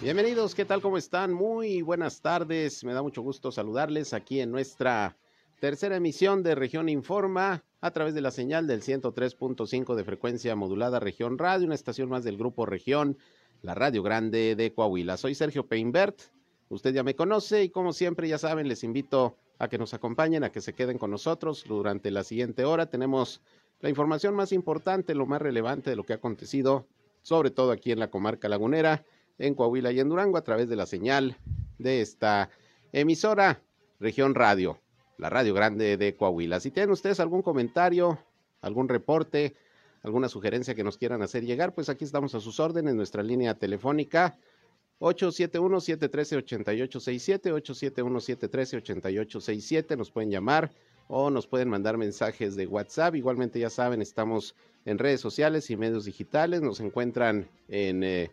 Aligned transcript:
Bienvenidos, 0.00 0.54
¿qué 0.54 0.64
tal? 0.64 0.82
¿Cómo 0.82 0.98
están? 0.98 1.32
Muy 1.32 1.80
buenas 1.80 2.20
tardes. 2.20 2.84
Me 2.84 2.92
da 2.92 3.02
mucho 3.02 3.22
gusto 3.22 3.52
saludarles 3.52 4.12
aquí 4.12 4.40
en 4.40 4.50
nuestra 4.50 5.16
tercera 5.60 5.96
emisión 5.96 6.42
de 6.42 6.54
Región 6.54 6.88
Informa 6.88 7.64
a 7.82 7.90
través 7.90 8.14
de 8.14 8.20
la 8.20 8.30
señal 8.30 8.68
del 8.68 8.80
103.5 8.80 9.96
de 9.96 10.04
frecuencia 10.04 10.54
modulada 10.54 11.00
Región 11.00 11.36
Radio, 11.36 11.66
una 11.66 11.74
estación 11.74 12.08
más 12.08 12.22
del 12.22 12.38
grupo 12.38 12.64
Región, 12.64 13.18
la 13.60 13.74
Radio 13.74 14.04
Grande 14.04 14.54
de 14.54 14.72
Coahuila. 14.72 15.16
Soy 15.16 15.34
Sergio 15.34 15.66
Peinbert, 15.66 16.20
usted 16.68 16.94
ya 16.94 17.02
me 17.02 17.16
conoce 17.16 17.64
y 17.64 17.70
como 17.70 17.92
siempre 17.92 18.28
ya 18.28 18.38
saben, 18.38 18.68
les 18.68 18.84
invito 18.84 19.36
a 19.58 19.66
que 19.66 19.78
nos 19.78 19.94
acompañen, 19.94 20.44
a 20.44 20.52
que 20.52 20.60
se 20.60 20.74
queden 20.74 20.96
con 20.96 21.10
nosotros 21.10 21.64
durante 21.66 22.12
la 22.12 22.22
siguiente 22.22 22.64
hora. 22.64 22.86
Tenemos 22.86 23.42
la 23.80 23.88
información 23.88 24.36
más 24.36 24.52
importante, 24.52 25.16
lo 25.16 25.26
más 25.26 25.42
relevante 25.42 25.90
de 25.90 25.96
lo 25.96 26.04
que 26.04 26.12
ha 26.12 26.16
acontecido, 26.16 26.86
sobre 27.22 27.50
todo 27.50 27.72
aquí 27.72 27.90
en 27.90 27.98
la 27.98 28.12
comarca 28.12 28.48
lagunera 28.48 29.04
en 29.38 29.56
Coahuila 29.56 29.90
y 29.90 29.98
en 29.98 30.08
Durango 30.08 30.38
a 30.38 30.44
través 30.44 30.68
de 30.68 30.76
la 30.76 30.86
señal 30.86 31.36
de 31.78 32.00
esta 32.00 32.48
emisora 32.92 33.60
Región 33.98 34.36
Radio, 34.36 34.78
la 35.18 35.30
Radio 35.30 35.54
Grande 35.54 35.96
de 35.96 36.16
Coahuila. 36.16 36.60
Si 36.60 36.70
tienen 36.70 36.90
ustedes 36.90 37.20
algún 37.20 37.42
comentario, 37.42 38.18
algún 38.60 38.88
reporte, 38.88 39.54
alguna 40.02 40.28
sugerencia 40.28 40.74
que 40.74 40.84
nos 40.84 40.98
quieran 40.98 41.22
hacer 41.22 41.44
llegar, 41.44 41.74
pues 41.74 41.88
aquí 41.88 42.04
estamos 42.04 42.34
a 42.34 42.40
sus 42.40 42.60
órdenes 42.60 42.92
en 42.92 42.96
nuestra 42.96 43.22
línea 43.22 43.54
telefónica 43.54 44.36
871-713-8867, 45.02 47.52
871-713-8867, 47.52 49.96
nos 49.96 50.12
pueden 50.12 50.30
llamar 50.30 50.70
o 51.08 51.30
nos 51.30 51.48
pueden 51.48 51.68
mandar 51.68 51.98
mensajes 51.98 52.54
de 52.54 52.68
WhatsApp. 52.68 53.16
Igualmente 53.16 53.58
ya 53.58 53.68
saben, 53.68 54.00
estamos 54.00 54.54
en 54.84 54.98
redes 54.98 55.20
sociales 55.20 55.68
y 55.70 55.76
medios 55.76 56.04
digitales, 56.04 56.62
nos 56.62 56.78
encuentran 56.80 57.48
en 57.68 58.04
eh, 58.04 58.30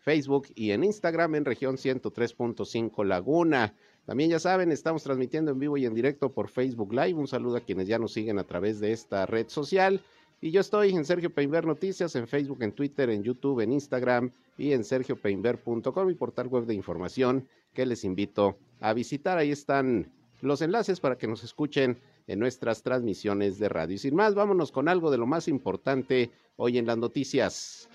Facebook 0.00 0.48
y 0.54 0.72
en 0.72 0.84
Instagram 0.84 1.34
en 1.34 1.44
región 1.44 1.76
103.5 1.76 3.04
Laguna. 3.04 3.74
También 4.06 4.30
ya 4.30 4.38
saben, 4.38 4.72
estamos 4.72 5.02
transmitiendo 5.02 5.50
en 5.50 5.58
vivo 5.58 5.76
y 5.76 5.86
en 5.86 5.94
directo 5.94 6.32
por 6.32 6.48
Facebook 6.48 6.92
Live. 6.92 7.14
Un 7.14 7.28
saludo 7.28 7.58
a 7.58 7.60
quienes 7.60 7.86
ya 7.86 7.98
nos 7.98 8.12
siguen 8.12 8.38
a 8.38 8.44
través 8.44 8.80
de 8.80 8.92
esta 8.92 9.26
red 9.26 9.48
social. 9.48 10.00
Y 10.40 10.50
yo 10.52 10.62
estoy 10.62 10.90
en 10.90 11.04
Sergio 11.04 11.32
Peinber 11.32 11.66
Noticias, 11.66 12.16
en 12.16 12.26
Facebook, 12.26 12.62
en 12.62 12.72
Twitter, 12.72 13.10
en 13.10 13.22
YouTube, 13.22 13.60
en 13.60 13.72
Instagram 13.72 14.32
y 14.56 14.72
en 14.72 14.84
sergiopeinber.com, 14.84 16.06
mi 16.06 16.14
portal 16.14 16.48
web 16.48 16.64
de 16.64 16.74
información 16.74 17.46
que 17.74 17.84
les 17.84 18.04
invito 18.04 18.56
a 18.80 18.94
visitar. 18.94 19.36
Ahí 19.36 19.50
están 19.50 20.10
los 20.40 20.62
enlaces 20.62 20.98
para 20.98 21.18
que 21.18 21.26
nos 21.26 21.44
escuchen 21.44 22.00
en 22.26 22.38
nuestras 22.38 22.82
transmisiones 22.82 23.58
de 23.58 23.68
radio. 23.68 23.96
Y 23.96 23.98
sin 23.98 24.16
más, 24.16 24.34
vámonos 24.34 24.72
con 24.72 24.88
algo 24.88 25.10
de 25.10 25.18
lo 25.18 25.26
más 25.26 25.46
importante 25.46 26.30
hoy 26.56 26.78
en 26.78 26.86
las 26.86 26.96
noticias 26.96 27.88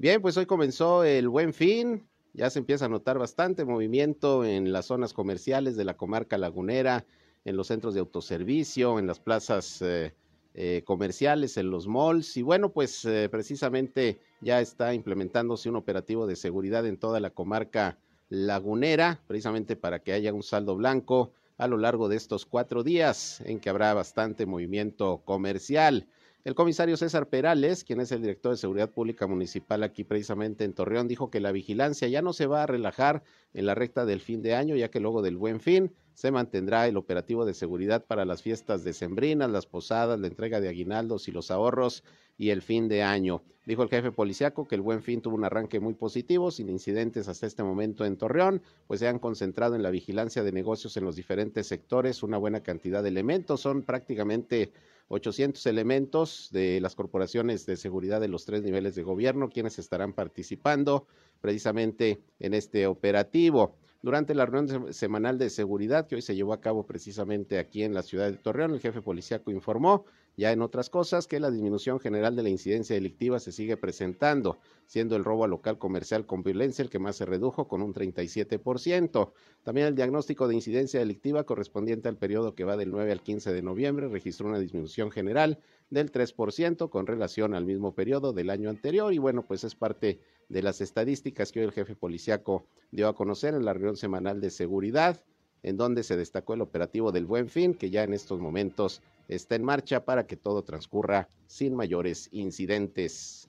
Bien, 0.00 0.22
pues 0.22 0.38
hoy 0.38 0.46
comenzó 0.46 1.04
el 1.04 1.28
buen 1.28 1.52
fin. 1.52 2.08
Ya 2.32 2.48
se 2.48 2.58
empieza 2.58 2.86
a 2.86 2.88
notar 2.88 3.18
bastante 3.18 3.66
movimiento 3.66 4.46
en 4.46 4.72
las 4.72 4.86
zonas 4.86 5.12
comerciales 5.12 5.76
de 5.76 5.84
la 5.84 5.98
comarca 5.98 6.38
lagunera, 6.38 7.04
en 7.44 7.54
los 7.54 7.66
centros 7.66 7.92
de 7.92 8.00
autoservicio, 8.00 8.98
en 8.98 9.06
las 9.06 9.20
plazas 9.20 9.82
eh, 9.82 10.14
eh, 10.54 10.80
comerciales, 10.86 11.58
en 11.58 11.70
los 11.70 11.86
malls. 11.86 12.38
Y 12.38 12.40
bueno, 12.40 12.72
pues 12.72 13.04
eh, 13.04 13.28
precisamente 13.30 14.18
ya 14.40 14.62
está 14.62 14.94
implementándose 14.94 15.68
un 15.68 15.76
operativo 15.76 16.26
de 16.26 16.36
seguridad 16.36 16.86
en 16.86 16.96
toda 16.96 17.20
la 17.20 17.28
comarca 17.28 17.98
lagunera, 18.30 19.20
precisamente 19.26 19.76
para 19.76 19.98
que 19.98 20.14
haya 20.14 20.32
un 20.32 20.42
saldo 20.42 20.76
blanco 20.76 21.30
a 21.58 21.68
lo 21.68 21.76
largo 21.76 22.08
de 22.08 22.16
estos 22.16 22.46
cuatro 22.46 22.82
días 22.82 23.42
en 23.42 23.60
que 23.60 23.68
habrá 23.68 23.92
bastante 23.92 24.46
movimiento 24.46 25.20
comercial. 25.26 26.06
El 26.42 26.54
comisario 26.54 26.96
César 26.96 27.28
Perales, 27.28 27.84
quien 27.84 28.00
es 28.00 28.12
el 28.12 28.22
director 28.22 28.52
de 28.52 28.56
Seguridad 28.56 28.90
Pública 28.90 29.26
Municipal 29.26 29.82
aquí 29.82 30.04
precisamente 30.04 30.64
en 30.64 30.72
Torreón, 30.72 31.06
dijo 31.06 31.30
que 31.30 31.38
la 31.38 31.52
vigilancia 31.52 32.08
ya 32.08 32.22
no 32.22 32.32
se 32.32 32.46
va 32.46 32.62
a 32.62 32.66
relajar 32.66 33.22
en 33.52 33.66
la 33.66 33.74
recta 33.74 34.06
del 34.06 34.20
fin 34.20 34.40
de 34.40 34.54
año, 34.54 34.74
ya 34.74 34.90
que 34.90 35.00
luego 35.00 35.20
del 35.20 35.36
buen 35.36 35.60
fin 35.60 35.92
se 36.14 36.30
mantendrá 36.30 36.86
el 36.86 36.96
operativo 36.96 37.44
de 37.44 37.54
seguridad 37.54 38.04
para 38.04 38.24
las 38.24 38.42
fiestas 38.42 38.84
decembrinas, 38.84 39.50
las 39.50 39.66
posadas, 39.66 40.18
la 40.20 40.26
entrega 40.26 40.60
de 40.60 40.68
aguinaldos 40.68 41.28
y 41.28 41.32
los 41.32 41.50
ahorros 41.50 42.04
y 42.36 42.50
el 42.50 42.62
fin 42.62 42.88
de 42.88 43.02
año. 43.02 43.42
Dijo 43.66 43.82
el 43.82 43.88
jefe 43.88 44.10
policiaco 44.10 44.66
que 44.66 44.74
el 44.74 44.80
buen 44.80 45.02
fin 45.02 45.20
tuvo 45.20 45.36
un 45.36 45.44
arranque 45.44 45.78
muy 45.78 45.94
positivo, 45.94 46.50
sin 46.50 46.68
incidentes 46.68 47.28
hasta 47.28 47.46
este 47.46 47.62
momento 47.62 48.04
en 48.04 48.16
Torreón, 48.16 48.62
pues 48.86 49.00
se 49.00 49.08
han 49.08 49.18
concentrado 49.18 49.74
en 49.74 49.82
la 49.82 49.90
vigilancia 49.90 50.42
de 50.42 50.50
negocios 50.50 50.96
en 50.96 51.04
los 51.04 51.16
diferentes 51.16 51.66
sectores, 51.66 52.22
una 52.22 52.38
buena 52.38 52.62
cantidad 52.62 53.02
de 53.02 53.10
elementos, 53.10 53.60
son 53.60 53.82
prácticamente 53.82 54.72
800 55.08 55.66
elementos 55.66 56.48
de 56.52 56.80
las 56.80 56.94
corporaciones 56.94 57.66
de 57.66 57.76
seguridad 57.76 58.20
de 58.20 58.28
los 58.28 58.44
tres 58.44 58.62
niveles 58.62 58.94
de 58.94 59.02
gobierno 59.02 59.50
quienes 59.50 59.78
estarán 59.78 60.12
participando 60.12 61.06
precisamente 61.40 62.20
en 62.38 62.54
este 62.54 62.86
operativo. 62.86 63.76
Durante 64.02 64.34
la 64.34 64.46
reunión 64.46 64.94
semanal 64.94 65.36
de 65.36 65.50
seguridad 65.50 66.06
que 66.06 66.14
hoy 66.14 66.22
se 66.22 66.34
llevó 66.34 66.54
a 66.54 66.60
cabo 66.62 66.86
precisamente 66.86 67.58
aquí 67.58 67.82
en 67.82 67.92
la 67.92 68.02
ciudad 68.02 68.30
de 68.30 68.38
Torreón, 68.38 68.72
el 68.72 68.80
jefe 68.80 69.02
policíaco 69.02 69.50
informó 69.50 70.06
ya 70.38 70.52
en 70.52 70.62
otras 70.62 70.88
cosas 70.88 71.26
que 71.26 71.38
la 71.38 71.50
disminución 71.50 72.00
general 72.00 72.34
de 72.34 72.42
la 72.42 72.48
incidencia 72.48 72.94
delictiva 72.94 73.38
se 73.40 73.52
sigue 73.52 73.76
presentando, 73.76 74.58
siendo 74.86 75.16
el 75.16 75.24
robo 75.24 75.44
a 75.44 75.48
local 75.48 75.76
comercial 75.76 76.24
con 76.24 76.42
violencia 76.42 76.82
el 76.82 76.88
que 76.88 76.98
más 76.98 77.16
se 77.16 77.26
redujo 77.26 77.68
con 77.68 77.82
un 77.82 77.92
37%. 77.92 79.32
También 79.62 79.86
el 79.86 79.94
diagnóstico 79.94 80.48
de 80.48 80.54
incidencia 80.54 80.98
delictiva 80.98 81.44
correspondiente 81.44 82.08
al 82.08 82.16
periodo 82.16 82.54
que 82.54 82.64
va 82.64 82.78
del 82.78 82.92
9 82.92 83.12
al 83.12 83.22
15 83.22 83.52
de 83.52 83.60
noviembre 83.60 84.08
registró 84.08 84.48
una 84.48 84.60
disminución 84.60 85.10
general 85.10 85.58
del 85.90 86.12
3% 86.12 86.88
con 86.88 87.06
relación 87.06 87.54
al 87.54 87.66
mismo 87.66 87.94
periodo 87.94 88.32
del 88.32 88.50
año 88.50 88.70
anterior 88.70 89.12
y 89.12 89.18
bueno, 89.18 89.44
pues 89.46 89.64
es 89.64 89.74
parte 89.74 90.20
de 90.48 90.62
las 90.62 90.80
estadísticas 90.80 91.52
que 91.52 91.60
hoy 91.60 91.66
el 91.66 91.72
jefe 91.72 91.94
policiaco 91.94 92.64
dio 92.90 93.08
a 93.08 93.14
conocer 93.14 93.54
en 93.54 93.64
la 93.64 93.72
reunión 93.72 93.96
semanal 93.96 94.40
de 94.40 94.50
seguridad, 94.50 95.20
en 95.62 95.76
donde 95.76 96.02
se 96.02 96.16
destacó 96.16 96.54
el 96.54 96.62
operativo 96.62 97.12
del 97.12 97.26
Buen 97.26 97.48
Fin, 97.48 97.74
que 97.74 97.90
ya 97.90 98.04
en 98.04 98.14
estos 98.14 98.40
momentos 98.40 99.02
está 99.28 99.56
en 99.56 99.64
marcha 99.64 100.04
para 100.04 100.26
que 100.26 100.36
todo 100.36 100.62
transcurra 100.62 101.28
sin 101.46 101.74
mayores 101.74 102.28
incidentes. 102.32 103.48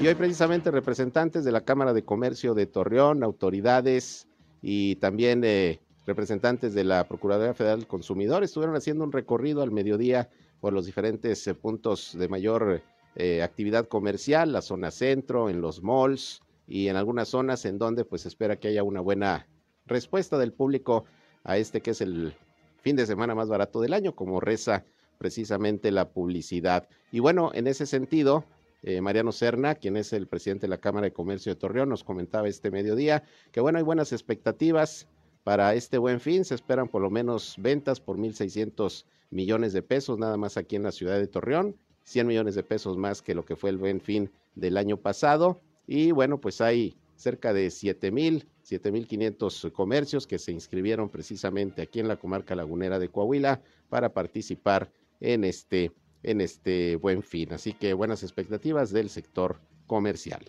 Y 0.00 0.06
hoy 0.06 0.14
precisamente 0.16 0.70
representantes 0.70 1.44
de 1.44 1.52
la 1.52 1.60
Cámara 1.60 1.92
de 1.92 2.04
Comercio 2.04 2.54
de 2.54 2.66
Torreón, 2.66 3.22
autoridades 3.22 4.26
y 4.60 4.96
también 4.96 5.44
eh, 5.44 5.80
representantes 6.06 6.74
de 6.74 6.84
la 6.84 7.06
Procuraduría 7.06 7.54
Federal 7.54 7.80
del 7.80 7.88
Consumidor 7.88 8.44
estuvieron 8.44 8.76
haciendo 8.76 9.04
un 9.04 9.12
recorrido 9.12 9.62
al 9.62 9.70
mediodía 9.70 10.28
por 10.60 10.72
los 10.72 10.86
diferentes 10.86 11.46
eh, 11.46 11.54
puntos 11.54 12.16
de 12.18 12.28
mayor 12.28 12.82
eh, 13.16 13.42
actividad 13.42 13.86
comercial, 13.86 14.52
la 14.52 14.62
zona 14.62 14.90
centro, 14.90 15.48
en 15.48 15.60
los 15.60 15.82
malls 15.82 16.42
y 16.66 16.88
en 16.88 16.96
algunas 16.96 17.28
zonas 17.28 17.64
en 17.64 17.78
donde 17.78 18.04
pues 18.04 18.26
espera 18.26 18.56
que 18.56 18.68
haya 18.68 18.82
una 18.82 19.00
buena 19.00 19.46
respuesta 19.86 20.38
del 20.38 20.52
público 20.52 21.04
a 21.44 21.58
este 21.58 21.80
que 21.80 21.90
es 21.90 22.00
el 22.00 22.34
fin 22.80 22.96
de 22.96 23.06
semana 23.06 23.34
más 23.34 23.48
barato 23.48 23.80
del 23.80 23.94
año, 23.94 24.14
como 24.14 24.40
reza 24.40 24.84
precisamente 25.18 25.90
la 25.90 26.10
publicidad. 26.10 26.88
Y 27.12 27.20
bueno, 27.20 27.50
en 27.54 27.66
ese 27.66 27.86
sentido, 27.86 28.44
eh, 28.82 29.00
Mariano 29.00 29.32
Serna, 29.32 29.74
quien 29.74 29.96
es 29.96 30.12
el 30.12 30.26
presidente 30.26 30.66
de 30.66 30.70
la 30.70 30.78
Cámara 30.78 31.04
de 31.04 31.12
Comercio 31.12 31.54
de 31.54 31.58
Torreón, 31.58 31.88
nos 31.88 32.04
comentaba 32.04 32.48
este 32.48 32.70
mediodía 32.70 33.22
que 33.52 33.60
bueno, 33.60 33.78
hay 33.78 33.84
buenas 33.84 34.12
expectativas 34.12 35.08
para 35.44 35.74
este 35.74 35.98
buen 35.98 36.20
fin. 36.20 36.44
Se 36.44 36.54
esperan 36.54 36.88
por 36.88 37.02
lo 37.02 37.10
menos 37.10 37.54
ventas 37.58 38.00
por 38.00 38.18
1.600 38.18 39.04
millones 39.30 39.72
de 39.72 39.82
pesos 39.82 40.18
nada 40.18 40.36
más 40.36 40.56
aquí 40.56 40.76
en 40.76 40.82
la 40.82 40.92
ciudad 40.92 41.18
de 41.18 41.28
Torreón, 41.28 41.76
100 42.04 42.26
millones 42.26 42.54
de 42.54 42.62
pesos 42.62 42.96
más 42.96 43.22
que 43.22 43.34
lo 43.34 43.44
que 43.44 43.56
fue 43.56 43.70
el 43.70 43.78
buen 43.78 44.00
fin 44.00 44.30
del 44.54 44.76
año 44.76 44.96
pasado. 44.96 45.60
Y 45.86 46.10
bueno, 46.10 46.40
pues 46.40 46.60
hay 46.60 46.96
cerca 47.16 47.52
de 47.52 47.70
7 47.70 48.10
mil 48.10 48.48
7.500 48.64 49.72
comercios 49.72 50.26
que 50.26 50.38
se 50.38 50.52
inscribieron 50.52 51.08
precisamente 51.08 51.82
aquí 51.82 52.00
en 52.00 52.08
la 52.08 52.16
comarca 52.16 52.54
lagunera 52.54 52.98
de 52.98 53.08
Coahuila 53.08 53.60
para 53.88 54.12
participar 54.12 54.90
en 55.20 55.44
este, 55.44 55.92
en 56.22 56.40
este 56.40 56.96
buen 56.96 57.22
fin. 57.22 57.52
Así 57.52 57.74
que 57.74 57.92
buenas 57.92 58.22
expectativas 58.22 58.90
del 58.90 59.10
sector 59.10 59.60
comercial. 59.86 60.44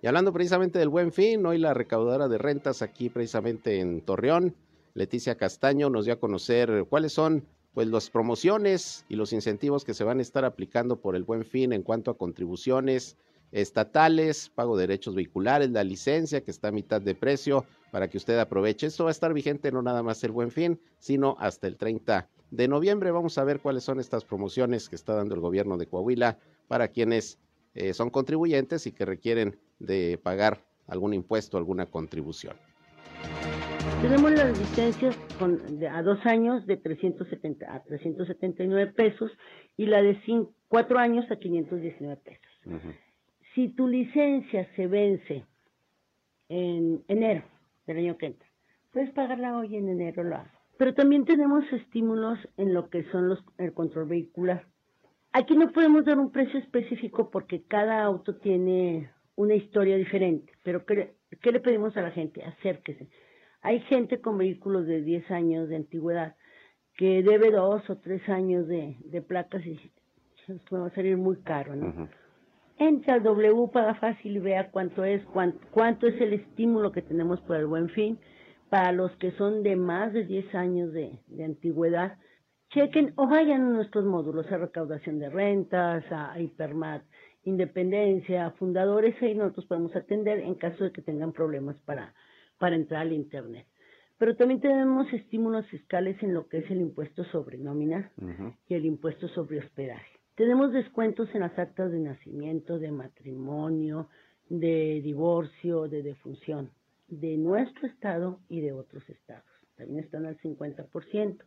Y 0.00 0.06
hablando 0.06 0.32
precisamente 0.32 0.78
del 0.78 0.90
buen 0.90 1.10
fin, 1.10 1.44
hoy 1.44 1.58
la 1.58 1.74
recaudadora 1.74 2.28
de 2.28 2.38
rentas 2.38 2.82
aquí 2.82 3.08
precisamente 3.08 3.80
en 3.80 4.00
Torreón, 4.00 4.54
Leticia 4.94 5.34
Castaño, 5.36 5.90
nos 5.90 6.04
dio 6.04 6.14
a 6.14 6.20
conocer 6.20 6.86
cuáles 6.88 7.12
son 7.12 7.44
pues 7.74 7.88
las 7.88 8.08
promociones 8.08 9.04
y 9.08 9.16
los 9.16 9.32
incentivos 9.32 9.84
que 9.84 9.94
se 9.94 10.04
van 10.04 10.20
a 10.20 10.22
estar 10.22 10.44
aplicando 10.44 11.00
por 11.00 11.16
el 11.16 11.24
buen 11.24 11.44
fin 11.44 11.72
en 11.72 11.82
cuanto 11.82 12.12
a 12.12 12.16
contribuciones, 12.16 13.16
estatales, 13.50 14.50
pago 14.50 14.76
de 14.76 14.86
derechos 14.86 15.16
vehiculares, 15.16 15.70
la 15.70 15.82
licencia 15.82 16.44
que 16.44 16.52
está 16.52 16.68
a 16.68 16.72
mitad 16.72 17.00
de 17.00 17.16
precio 17.16 17.64
para 17.90 18.08
que 18.08 18.18
usted 18.18 18.38
aproveche. 18.38 18.86
Esto 18.86 19.04
va 19.04 19.10
a 19.10 19.12
estar 19.12 19.34
vigente 19.34 19.72
no 19.72 19.82
nada 19.82 20.04
más 20.04 20.22
el 20.22 20.30
buen 20.30 20.52
fin, 20.52 20.80
sino 21.00 21.36
hasta 21.40 21.66
el 21.66 21.76
30 21.76 22.28
de 22.52 22.68
noviembre. 22.68 23.10
Vamos 23.10 23.36
a 23.36 23.42
ver 23.42 23.58
cuáles 23.58 23.82
son 23.82 23.98
estas 23.98 24.24
promociones 24.24 24.88
que 24.88 24.94
está 24.94 25.14
dando 25.14 25.34
el 25.34 25.40
gobierno 25.40 25.76
de 25.76 25.88
Coahuila 25.88 26.38
para 26.68 26.86
quienes 26.86 27.38
eh, 27.74 27.92
son 27.94 28.10
contribuyentes 28.10 28.86
y 28.86 28.92
que 28.92 29.04
requieren 29.04 29.58
de 29.78 30.18
pagar 30.22 30.64
algún 30.86 31.14
impuesto, 31.14 31.58
alguna 31.58 31.86
contribución. 31.86 32.56
Tenemos 34.02 34.30
las 34.30 34.56
licencias 34.56 35.18
a 35.90 36.02
dos 36.02 36.24
años 36.24 36.64
de 36.66 36.76
370 36.76 37.74
a 37.74 37.82
379 37.82 38.92
pesos 38.92 39.32
y 39.76 39.86
la 39.86 40.02
de 40.02 40.16
cuatro 40.68 40.98
años 40.98 41.28
a 41.30 41.36
519 41.36 42.16
pesos. 42.22 42.90
Si 43.54 43.68
tu 43.70 43.88
licencia 43.88 44.68
se 44.76 44.86
vence 44.86 45.44
en 46.48 47.02
enero 47.08 47.42
del 47.86 47.98
año 47.98 48.18
que 48.18 48.26
entra, 48.26 48.48
puedes 48.92 49.10
pagarla 49.10 49.58
hoy 49.58 49.76
en 49.76 49.88
enero, 49.88 50.22
lo 50.22 50.36
hago. 50.36 50.58
Pero 50.78 50.94
también 50.94 51.24
tenemos 51.24 51.64
estímulos 51.72 52.38
en 52.56 52.72
lo 52.72 52.88
que 52.88 53.02
son 53.10 53.28
los 53.28 53.40
el 53.58 53.72
control 53.74 54.08
vehicular. 54.08 54.64
Aquí 55.32 55.56
no 55.56 55.70
podemos 55.72 56.04
dar 56.04 56.18
un 56.18 56.32
precio 56.32 56.58
específico 56.58 57.30
porque 57.30 57.62
cada 57.64 58.02
auto 58.02 58.36
tiene 58.36 59.10
una 59.36 59.54
historia 59.54 59.96
diferente, 59.96 60.52
pero 60.64 60.84
¿qué, 60.84 61.14
qué 61.40 61.52
le 61.52 61.60
pedimos 61.60 61.96
a 61.96 62.02
la 62.02 62.10
gente? 62.10 62.42
Acérquese 62.44 63.08
hay 63.62 63.80
gente 63.80 64.20
con 64.20 64.38
vehículos 64.38 64.86
de 64.86 65.02
10 65.02 65.30
años 65.30 65.68
de 65.68 65.76
antigüedad 65.76 66.36
que 66.96 67.22
debe 67.22 67.50
dos 67.50 67.88
o 67.90 67.96
tres 67.98 68.26
años 68.28 68.66
de, 68.66 68.96
placas 69.26 69.64
y 69.64 69.78
nos 70.48 70.60
va 70.72 70.86
a 70.86 70.94
salir 70.94 71.16
muy 71.16 71.36
caro, 71.42 71.76
¿no? 71.76 72.08
Entra 72.76 73.14
al 73.14 73.22
W, 73.22 73.68
paga 73.72 73.94
fácil 73.96 74.36
y 74.36 74.38
vea 74.38 74.70
cuánto 74.70 75.04
es, 75.04 75.22
cuánto, 75.26 76.06
es 76.06 76.20
el 76.20 76.32
estímulo 76.32 76.90
que 76.92 77.02
tenemos 77.02 77.40
por 77.42 77.56
el 77.56 77.66
buen 77.66 77.88
fin. 77.90 78.18
Para 78.68 78.92
los 78.92 79.10
que 79.16 79.32
son 79.32 79.62
de 79.62 79.76
más 79.76 80.12
de 80.12 80.24
10 80.24 80.54
años 80.54 80.92
de, 80.92 81.18
de 81.26 81.44
antigüedad, 81.44 82.18
chequen 82.70 83.12
o 83.16 83.26
vayan 83.26 83.62
a 83.62 83.70
nuestros 83.70 84.04
módulos, 84.04 84.50
a 84.52 84.58
recaudación 84.58 85.18
de 85.18 85.30
rentas, 85.30 86.04
a 86.10 86.38
Hipermat, 86.40 87.02
Independencia, 87.44 88.50
fundadores, 88.58 89.14
ahí 89.22 89.34
nosotros 89.34 89.66
podemos 89.66 89.96
atender 89.96 90.40
en 90.40 90.54
caso 90.56 90.84
de 90.84 90.92
que 90.92 91.00
tengan 91.00 91.32
problemas 91.32 91.76
para, 91.86 92.12
para 92.58 92.76
entrar 92.76 93.02
al 93.02 93.12
Internet. 93.12 93.66
Pero 94.18 94.36
también 94.36 94.60
tenemos 94.60 95.10
estímulos 95.12 95.66
fiscales 95.68 96.22
en 96.22 96.34
lo 96.34 96.48
que 96.48 96.58
es 96.58 96.70
el 96.70 96.80
impuesto 96.80 97.24
sobre 97.24 97.56
nómina 97.56 98.10
y 98.68 98.74
el 98.74 98.84
impuesto 98.84 99.28
sobre 99.28 99.60
hospedaje. 99.60 100.18
Tenemos 100.34 100.72
descuentos 100.72 101.32
en 101.34 101.40
las 101.40 101.58
actas 101.58 101.90
de 101.90 102.00
nacimiento, 102.00 102.78
de 102.78 102.90
matrimonio, 102.90 104.08
de 104.48 105.00
divorcio, 105.02 105.88
de 105.88 106.02
defunción, 106.02 106.70
de 107.06 107.36
nuestro 107.36 107.86
estado 107.86 108.40
y 108.48 108.60
de 108.60 108.72
otros 108.72 109.08
estados. 109.08 109.44
También 109.76 110.04
están 110.04 110.26
al 110.26 110.36
50%. 110.38 111.38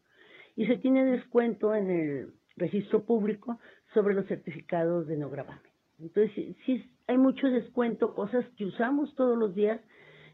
Y 0.55 0.67
se 0.67 0.77
tiene 0.77 1.05
descuento 1.05 1.73
en 1.73 1.89
el 1.89 2.33
registro 2.57 3.03
público 3.03 3.59
sobre 3.93 4.13
los 4.13 4.27
certificados 4.27 5.07
de 5.07 5.17
no 5.17 5.29
gravamen. 5.29 5.61
Entonces, 5.99 6.55
sí, 6.65 6.89
hay 7.07 7.17
mucho 7.17 7.47
descuento, 7.47 8.13
cosas 8.15 8.45
que 8.57 8.65
usamos 8.65 9.13
todos 9.15 9.37
los 9.37 9.53
días 9.55 9.79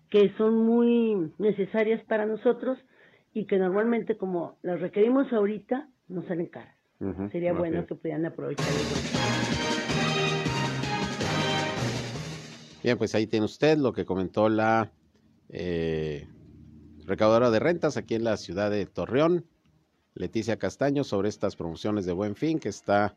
que 0.09 0.31
son 0.37 0.65
muy 0.65 1.33
necesarias 1.37 2.03
para 2.05 2.25
nosotros 2.25 2.77
y 3.33 3.45
que 3.45 3.57
normalmente 3.57 4.17
como 4.17 4.57
las 4.61 4.79
requerimos 4.79 5.31
ahorita 5.33 5.89
nos 6.07 6.25
salen 6.25 6.47
caras. 6.47 6.75
Sería 7.31 7.53
bueno 7.53 7.85
que 7.85 7.93
pudieran 7.93 8.25
aprovechar 8.25 8.65
Bien, 12.83 12.97
pues 12.97 13.13
ahí 13.13 13.27
tiene 13.27 13.45
usted 13.45 13.77
lo 13.77 13.93
que 13.93 14.05
comentó 14.05 14.49
la 14.49 14.91
eh, 15.49 16.27
recaudadora 17.05 17.51
de 17.51 17.59
rentas 17.59 17.97
aquí 17.97 18.15
en 18.15 18.23
la 18.23 18.37
ciudad 18.37 18.71
de 18.71 18.85
Torreón, 18.85 19.45
Leticia 20.17 20.57
Castaño, 20.57 21.03
sobre 21.03 21.29
estas 21.29 21.55
promociones 21.55 22.05
de 22.05 22.13
buen 22.13 22.35
fin 22.35 22.59
que 22.59 22.69
está 22.69 23.15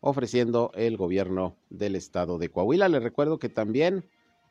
ofreciendo 0.00 0.70
el 0.74 0.96
gobierno 0.96 1.56
del 1.70 1.96
estado 1.96 2.38
de 2.38 2.50
Coahuila. 2.50 2.88
Le 2.88 3.00
recuerdo 3.00 3.38
que 3.38 3.48
también 3.48 4.04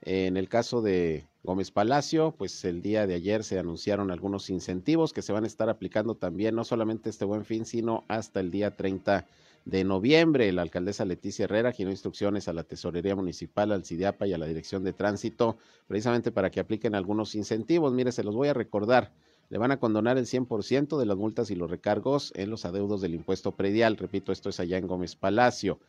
en 0.06 0.35
el 0.35 0.50
caso 0.50 0.81
de 0.81 1.27
Gómez 1.44 1.71
Palacio, 1.71 2.33
pues 2.38 2.65
el 2.65 2.81
día 2.81 3.07
de 3.07 3.15
ayer 3.15 3.44
se 3.44 3.57
anunciaron 3.57 4.12
algunos 4.12 4.50
incentivos 4.50 5.13
que 5.13 5.21
se 5.21 5.31
van 5.31 5.45
a 5.45 5.47
estar 5.47 5.69
aplicando 5.69 6.15
también, 6.15 6.56
no 6.56 6.65
solamente 6.65 7.09
este 7.09 7.25
buen 7.25 7.45
fin, 7.45 7.65
sino 7.65 8.03
hasta 8.09 8.41
el 8.41 8.51
día 8.51 8.75
30 8.75 9.25
de 9.63 9.83
noviembre. 9.85 10.51
La 10.51 10.62
alcaldesa 10.62 11.06
Leticia 11.06 11.45
Herrera 11.45 11.71
giró 11.71 11.89
instrucciones 11.89 12.50
a 12.50 12.53
la 12.53 12.63
Tesorería 12.63 13.15
Municipal, 13.15 13.71
al 13.71 13.85
CIDIAPA 13.85 14.27
y 14.27 14.33
a 14.33 14.38
la 14.38 14.45
Dirección 14.45 14.83
de 14.83 14.91
Tránsito, 14.91 15.57
precisamente 15.88 16.31
para 16.31 16.51
que 16.51 16.59
apliquen 16.59 16.95
algunos 16.95 17.33
incentivos. 17.35 17.94
Mire, 17.94 18.12
se 18.12 18.24
los 18.24 18.35
voy 18.35 18.50
a 18.50 18.53
recordar. 18.53 19.13
Le 19.50 19.57
van 19.57 19.72
a 19.72 19.78
condonar 19.78 20.18
el 20.18 20.25
100% 20.25 20.98
de 20.98 21.06
las 21.06 21.18
multas 21.18 21.51
y 21.51 21.56
los 21.56 21.69
recargos 21.69 22.31
en 22.36 22.50
los 22.50 22.66
adeudos 22.66 23.01
del 23.01 23.13
impuesto 23.13 23.51
predial. 23.51 23.98
Repito, 23.98 24.31
esto 24.31 24.50
es 24.50 24.60
allá 24.60 24.78
en 24.78 24.88
Gómez 24.88 25.16
Palacio. 25.16 25.80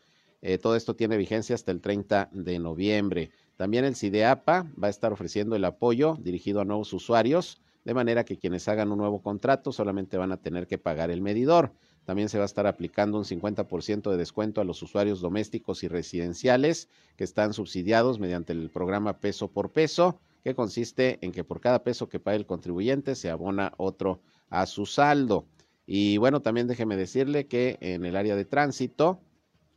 Eh, 0.43 0.59
todo 0.59 0.77
esto 0.77 0.95
tiene 0.95 1.17
vigencia 1.17 1.55
hasta 1.55 1.73
el 1.73 1.81
30 1.81 2.29
de 2.33 2.59
noviembre. 2.59 3.31
También 3.57 3.85
el 3.85 3.97
CIDEAPA 3.97 4.67
va 4.83 4.89
a 4.89 4.91
estar 4.91 5.13
ofreciendo 5.13 5.57
el 5.57 5.65
apoyo 5.65 6.19
dirigido 6.21 6.61
a 6.61 6.65
nuevos 6.65 6.93
usuarios, 6.93 7.63
de 7.85 7.95
manera 7.95 8.25
que 8.25 8.37
quienes 8.37 8.69
hagan 8.69 8.93
un 8.93 8.99
nuevo 8.99 9.23
contrato 9.23 9.73
solamente 9.73 10.17
van 10.17 10.33
a 10.33 10.37
tener 10.37 10.67
que 10.67 10.77
pagar 10.77 11.11
el 11.11 11.23
medidor. 11.23 11.73
También 12.05 12.29
se 12.29 12.37
va 12.37 12.45
a 12.45 12.47
estar 12.47 12.67
aplicando 12.67 13.17
un 13.17 13.25
50% 13.25 14.11
de 14.11 14.17
descuento 14.17 14.61
a 14.61 14.65
los 14.65 14.83
usuarios 14.83 15.21
domésticos 15.21 15.83
y 15.83 15.89
residenciales 15.89 16.89
que 17.17 17.25
están 17.25 17.55
subsidiados 17.55 18.19
mediante 18.19 18.53
el 18.53 18.71
programa 18.71 19.19
peso 19.21 19.49
por 19.49 19.71
peso, 19.71 20.19
que 20.45 20.55
consiste 20.55 21.19
en 21.23 21.33
que 21.33 21.43
por 21.43 21.61
cada 21.61 21.83
peso 21.83 22.09
que 22.09 22.21
pague 22.21 22.37
el 22.37 22.47
contribuyente 22.47 23.15
se 23.15 23.31
abona 23.31 23.73
otro 23.79 24.21
a 24.51 24.67
su 24.67 24.85
saldo. 24.85 25.47
Y 25.87 26.19
bueno, 26.19 26.43
también 26.43 26.69
déjeme 26.69 26.97
decirle 26.97 27.47
que 27.47 27.79
en 27.81 28.05
el 28.05 28.15
área 28.15 28.37
de 28.37 28.45
tránsito, 28.45 29.21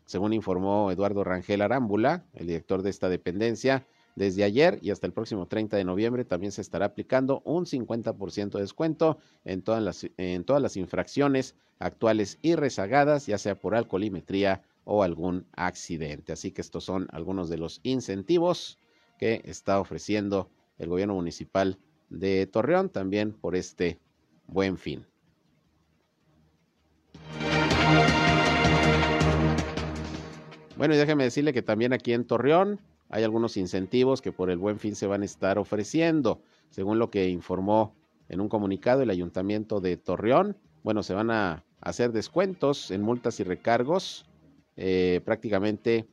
según 0.06 0.34
informó 0.34 0.92
Eduardo 0.92 1.24
Rangel 1.24 1.62
Arámbula, 1.62 2.26
el 2.34 2.48
director 2.48 2.84
de 2.84 2.90
esta 2.90 3.08
dependencia, 3.10 3.86
desde 4.16 4.44
ayer 4.44 4.80
y 4.82 4.90
hasta 4.90 5.06
el 5.06 5.14
próximo 5.14 5.48
30 5.48 5.78
de 5.78 5.84
noviembre 5.84 6.26
también 6.26 6.52
se 6.52 6.62
estará 6.62 6.88
aplicando 6.88 7.42
un 7.46 7.66
50% 7.66 8.52
de 8.54 8.62
descuento 8.62 9.20
en 9.46 9.62
todas, 9.62 9.84
las, 9.84 10.08
en 10.18 10.44
todas 10.44 10.62
las 10.62 10.76
infracciones 10.76 11.56
actuales 11.78 12.40
y 12.42 12.56
rezagadas, 12.56 13.28
ya 13.28 13.38
sea 13.38 13.56
por 13.56 13.76
alcoholimetría 13.76 14.64
o 14.86 15.04
algún 15.04 15.46
accidente. 15.56 16.34
Así 16.34 16.52
que 16.52 16.62
estos 16.62 16.84
son 16.84 17.08
algunos 17.12 17.48
de 17.48 17.58
los 17.58 17.80
incentivos 17.84 18.80
que 19.20 19.42
está 19.46 19.80
ofreciendo 19.80 20.50
el 20.78 20.90
gobierno 20.90 21.16
municipal 21.16 21.78
de 22.10 22.48
Torreón 22.48 22.90
también 22.90 23.34
por 23.34 23.56
este 23.56 24.00
buen 24.48 24.78
fin. 24.78 25.06
Bueno, 30.78 30.94
y 30.94 30.98
déjeme 30.98 31.24
decirle 31.24 31.54
que 31.54 31.62
también 31.62 31.92
aquí 31.94 32.14
en 32.14 32.26
Torreón 32.26 32.80
hay 33.10 33.24
algunos 33.24 33.58
incentivos 33.58 34.22
que 34.22 34.32
por 34.32 34.50
el 34.50 34.58
buen 34.58 34.80
fin 34.80 34.96
se 34.96 35.08
van 35.08 35.22
a 35.22 35.26
estar 35.26 35.58
ofreciendo. 35.58 36.42
Según 36.70 37.00
lo 37.00 37.10
que 37.10 37.30
informó 37.30 37.96
en 38.30 38.42
un 38.42 38.50
comunicado 38.50 39.02
el 39.02 39.10
ayuntamiento 39.10 39.80
de 39.80 39.98
Torreón, 39.98 40.58
bueno, 40.84 41.04
se 41.04 41.14
van 41.14 41.32
a 41.32 41.64
hacer 41.82 42.12
descuentos 42.12 42.92
en 42.92 43.02
multas 43.02 43.40
y 43.40 43.44
recargos 43.44 44.26
eh, 44.76 45.22
prácticamente 45.26 46.08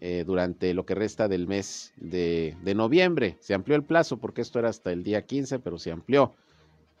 eh, 0.00 0.24
durante 0.26 0.74
lo 0.74 0.84
que 0.86 0.94
resta 0.94 1.28
del 1.28 1.46
mes 1.46 1.92
de, 1.96 2.56
de 2.62 2.74
noviembre. 2.74 3.36
Se 3.40 3.54
amplió 3.54 3.76
el 3.76 3.84
plazo 3.84 4.18
porque 4.18 4.42
esto 4.42 4.58
era 4.58 4.68
hasta 4.68 4.92
el 4.92 5.02
día 5.02 5.26
15, 5.26 5.58
pero 5.58 5.78
se 5.78 5.90
amplió. 5.90 6.34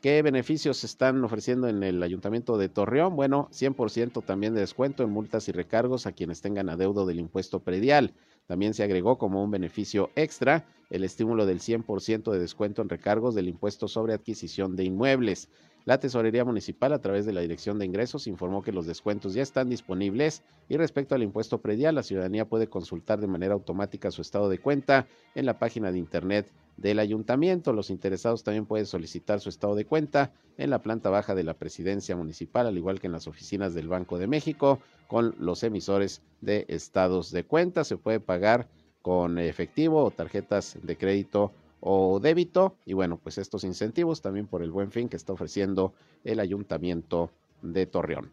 ¿Qué 0.02 0.22
beneficios 0.22 0.76
se 0.76 0.86
están 0.86 1.24
ofreciendo 1.24 1.68
en 1.68 1.82
el 1.82 2.02
Ayuntamiento 2.02 2.58
de 2.58 2.68
Torreón? 2.68 3.16
Bueno, 3.16 3.48
100% 3.50 4.24
también 4.24 4.54
de 4.54 4.60
descuento 4.60 5.02
en 5.02 5.10
multas 5.10 5.48
y 5.48 5.52
recargos 5.52 6.06
a 6.06 6.12
quienes 6.12 6.42
tengan 6.42 6.68
adeudo 6.68 7.06
del 7.06 7.18
impuesto 7.18 7.60
predial. 7.60 8.12
También 8.46 8.74
se 8.74 8.84
agregó 8.84 9.18
como 9.18 9.42
un 9.42 9.50
beneficio 9.50 10.10
extra 10.14 10.66
el 10.90 11.02
estímulo 11.02 11.46
del 11.46 11.60
100% 11.60 12.30
de 12.30 12.38
descuento 12.38 12.82
en 12.82 12.88
recargos 12.88 13.34
del 13.34 13.48
impuesto 13.48 13.88
sobre 13.88 14.14
adquisición 14.14 14.76
de 14.76 14.84
inmuebles. 14.84 15.48
La 15.86 16.00
Tesorería 16.00 16.44
Municipal, 16.44 16.92
a 16.92 17.00
través 17.00 17.26
de 17.26 17.32
la 17.32 17.42
Dirección 17.42 17.78
de 17.78 17.86
Ingresos, 17.86 18.26
informó 18.26 18.60
que 18.60 18.72
los 18.72 18.86
descuentos 18.86 19.34
ya 19.34 19.42
están 19.42 19.70
disponibles 19.70 20.42
y 20.68 20.76
respecto 20.76 21.14
al 21.14 21.22
impuesto 21.22 21.58
predial, 21.58 21.94
la 21.94 22.02
ciudadanía 22.02 22.48
puede 22.48 22.66
consultar 22.66 23.20
de 23.20 23.28
manera 23.28 23.54
automática 23.54 24.10
su 24.10 24.20
estado 24.20 24.48
de 24.48 24.58
cuenta 24.58 25.06
en 25.36 25.46
la 25.46 25.60
página 25.60 25.92
de 25.92 26.00
Internet 26.00 26.50
del 26.76 26.98
ayuntamiento. 26.98 27.72
Los 27.72 27.90
interesados 27.90 28.42
también 28.42 28.66
pueden 28.66 28.84
solicitar 28.84 29.38
su 29.38 29.48
estado 29.48 29.76
de 29.76 29.84
cuenta 29.84 30.32
en 30.58 30.70
la 30.70 30.82
planta 30.82 31.08
baja 31.08 31.36
de 31.36 31.44
la 31.44 31.54
presidencia 31.54 32.16
municipal, 32.16 32.66
al 32.66 32.76
igual 32.76 32.98
que 32.98 33.06
en 33.06 33.12
las 33.12 33.28
oficinas 33.28 33.72
del 33.72 33.86
Banco 33.86 34.18
de 34.18 34.26
México, 34.26 34.80
con 35.06 35.36
los 35.38 35.62
emisores 35.62 36.20
de 36.40 36.64
estados 36.66 37.30
de 37.30 37.44
cuenta. 37.44 37.84
Se 37.84 37.96
puede 37.96 38.18
pagar 38.18 38.66
con 39.02 39.38
efectivo 39.38 40.02
o 40.02 40.10
tarjetas 40.10 40.80
de 40.82 40.96
crédito 40.96 41.52
o 41.80 42.20
débito. 42.20 42.76
Y 42.84 42.94
bueno, 42.94 43.18
pues 43.22 43.38
estos 43.38 43.64
incentivos 43.64 44.22
también 44.22 44.46
por 44.46 44.62
el 44.62 44.70
buen 44.70 44.90
fin 44.90 45.08
que 45.08 45.16
está 45.16 45.32
ofreciendo 45.32 45.94
el 46.24 46.40
ayuntamiento 46.40 47.30
de 47.62 47.86
Torreón. 47.86 48.32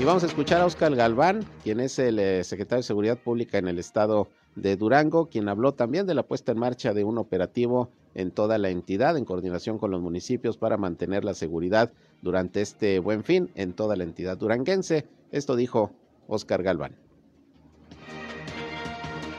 Y 0.00 0.04
vamos 0.04 0.24
a 0.24 0.26
escuchar 0.26 0.60
a 0.60 0.66
Oscar 0.66 0.94
Galván, 0.96 1.44
quien 1.62 1.78
es 1.78 2.00
el 2.00 2.18
eh, 2.18 2.42
secretario 2.42 2.80
de 2.80 2.86
Seguridad 2.86 3.18
Pública 3.18 3.58
en 3.58 3.68
el 3.68 3.78
estado 3.78 4.28
de 4.56 4.76
Durango, 4.76 5.26
quien 5.26 5.48
habló 5.48 5.72
también 5.72 6.06
de 6.06 6.14
la 6.14 6.24
puesta 6.24 6.52
en 6.52 6.58
marcha 6.58 6.92
de 6.92 7.04
un 7.04 7.16
operativo 7.16 7.90
en 8.14 8.32
toda 8.32 8.58
la 8.58 8.70
entidad 8.70 9.16
en 9.16 9.24
coordinación 9.24 9.78
con 9.78 9.90
los 9.92 10.00
municipios 10.00 10.56
para 10.56 10.76
mantener 10.76 11.24
la 11.24 11.34
seguridad 11.34 11.92
durante 12.22 12.60
este 12.60 12.98
buen 12.98 13.24
fin 13.24 13.50
en 13.54 13.72
toda 13.72 13.96
la 13.96 14.04
entidad 14.04 14.36
duranguense. 14.36 15.06
Esto 15.30 15.56
dijo 15.56 15.92
Oscar 16.28 16.62
Galván 16.62 17.03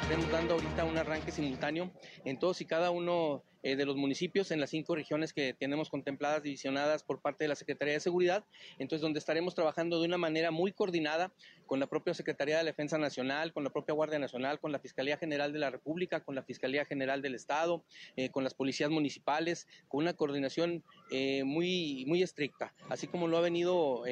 estamos 0.06 0.32
dando 0.32 0.54
ahorita 0.54 0.86
un 0.86 1.00
arranque 1.00 1.32
simultáneo 1.32 1.92
en 2.26 2.38
todos 2.38 2.62
y 2.62 2.66
cada 2.66 2.92
uno 2.92 3.44
eh, 3.64 3.76
de 3.76 3.88
los 3.88 3.96
municipios 3.96 4.52
en 4.52 4.60
las 4.60 4.70
cinco 4.70 4.94
regiones 4.94 5.34
que 5.34 5.56
tenemos 5.56 5.90
contempladas, 5.90 6.44
divisionadas 6.44 7.02
por 7.02 7.24
parte 7.24 7.46
de 7.46 7.48
la 7.48 7.56
Secretaría 7.56 7.96
de 7.96 8.00
Seguridad, 8.00 8.46
entonces 8.78 9.02
donde 9.02 9.18
estaremos 9.18 9.56
trabajando 9.56 10.00
de 10.00 10.06
una 10.06 10.20
manera 10.20 10.52
muy 10.52 10.74
coordinada 10.74 11.34
con 11.66 11.80
la 11.80 11.88
propia 11.88 12.14
Secretaría 12.14 12.58
de 12.60 12.64
Defensa 12.64 12.98
Nacional, 12.98 13.54
con 13.54 13.64
la 13.64 13.70
propia 13.70 13.94
Guardia 13.94 14.20
Nacional, 14.20 14.60
con 14.60 14.72
la 14.72 14.80
Fiscalía 14.80 15.18
General 15.18 15.52
de 15.52 15.60
la 15.60 15.70
República, 15.70 16.24
con 16.24 16.36
la 16.36 16.44
Fiscalía 16.44 16.86
General 16.86 17.22
del 17.22 17.36
Estado, 17.36 17.84
eh, 18.16 18.30
con 18.30 18.44
las 18.44 18.54
policías 18.54 18.90
municipales, 18.90 19.68
con 19.88 20.02
una 20.02 20.14
coordinación 20.14 20.84
eh, 21.12 21.44
muy, 21.44 22.06
muy 22.08 22.24
estricta. 22.24 22.74
Así 22.90 23.08
como 23.08 23.28
lo 23.28 23.38
ha 23.38 23.42
venido 23.42 24.04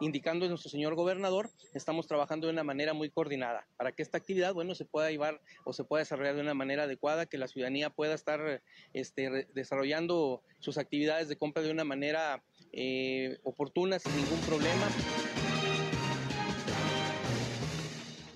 indicando 0.00 0.48
nuestro 0.48 0.70
señor 0.70 0.94
gobernador, 0.94 1.50
estamos 1.74 2.06
trabajando 2.06 2.46
de 2.46 2.52
una 2.52 2.64
manera 2.64 2.94
muy 2.94 3.10
coordinada 3.10 3.66
para 3.76 3.92
que 3.92 4.02
esta 4.02 4.18
actividad, 4.18 4.54
bueno, 4.54 4.74
se 4.74 4.84
pueda 4.84 5.10
llevar 5.10 5.40
o 5.64 5.72
se 5.72 5.84
pueda 5.84 6.02
desarrollar 6.02 6.36
de 6.36 6.42
una 6.42 6.54
manera 6.54 6.84
adecuada, 6.84 7.26
que 7.26 7.38
la 7.38 7.48
ciudadanía 7.48 7.90
pueda 7.90 8.14
estar 8.14 8.62
este, 8.92 9.48
desarrollando 9.54 10.42
sus 10.60 10.78
actividades 10.78 11.28
de 11.28 11.36
compra 11.36 11.62
de 11.62 11.70
una 11.70 11.84
manera 11.84 12.42
eh, 12.72 13.38
oportuna, 13.44 13.98
sin 13.98 14.16
ningún 14.16 14.40
problema. 14.44 14.88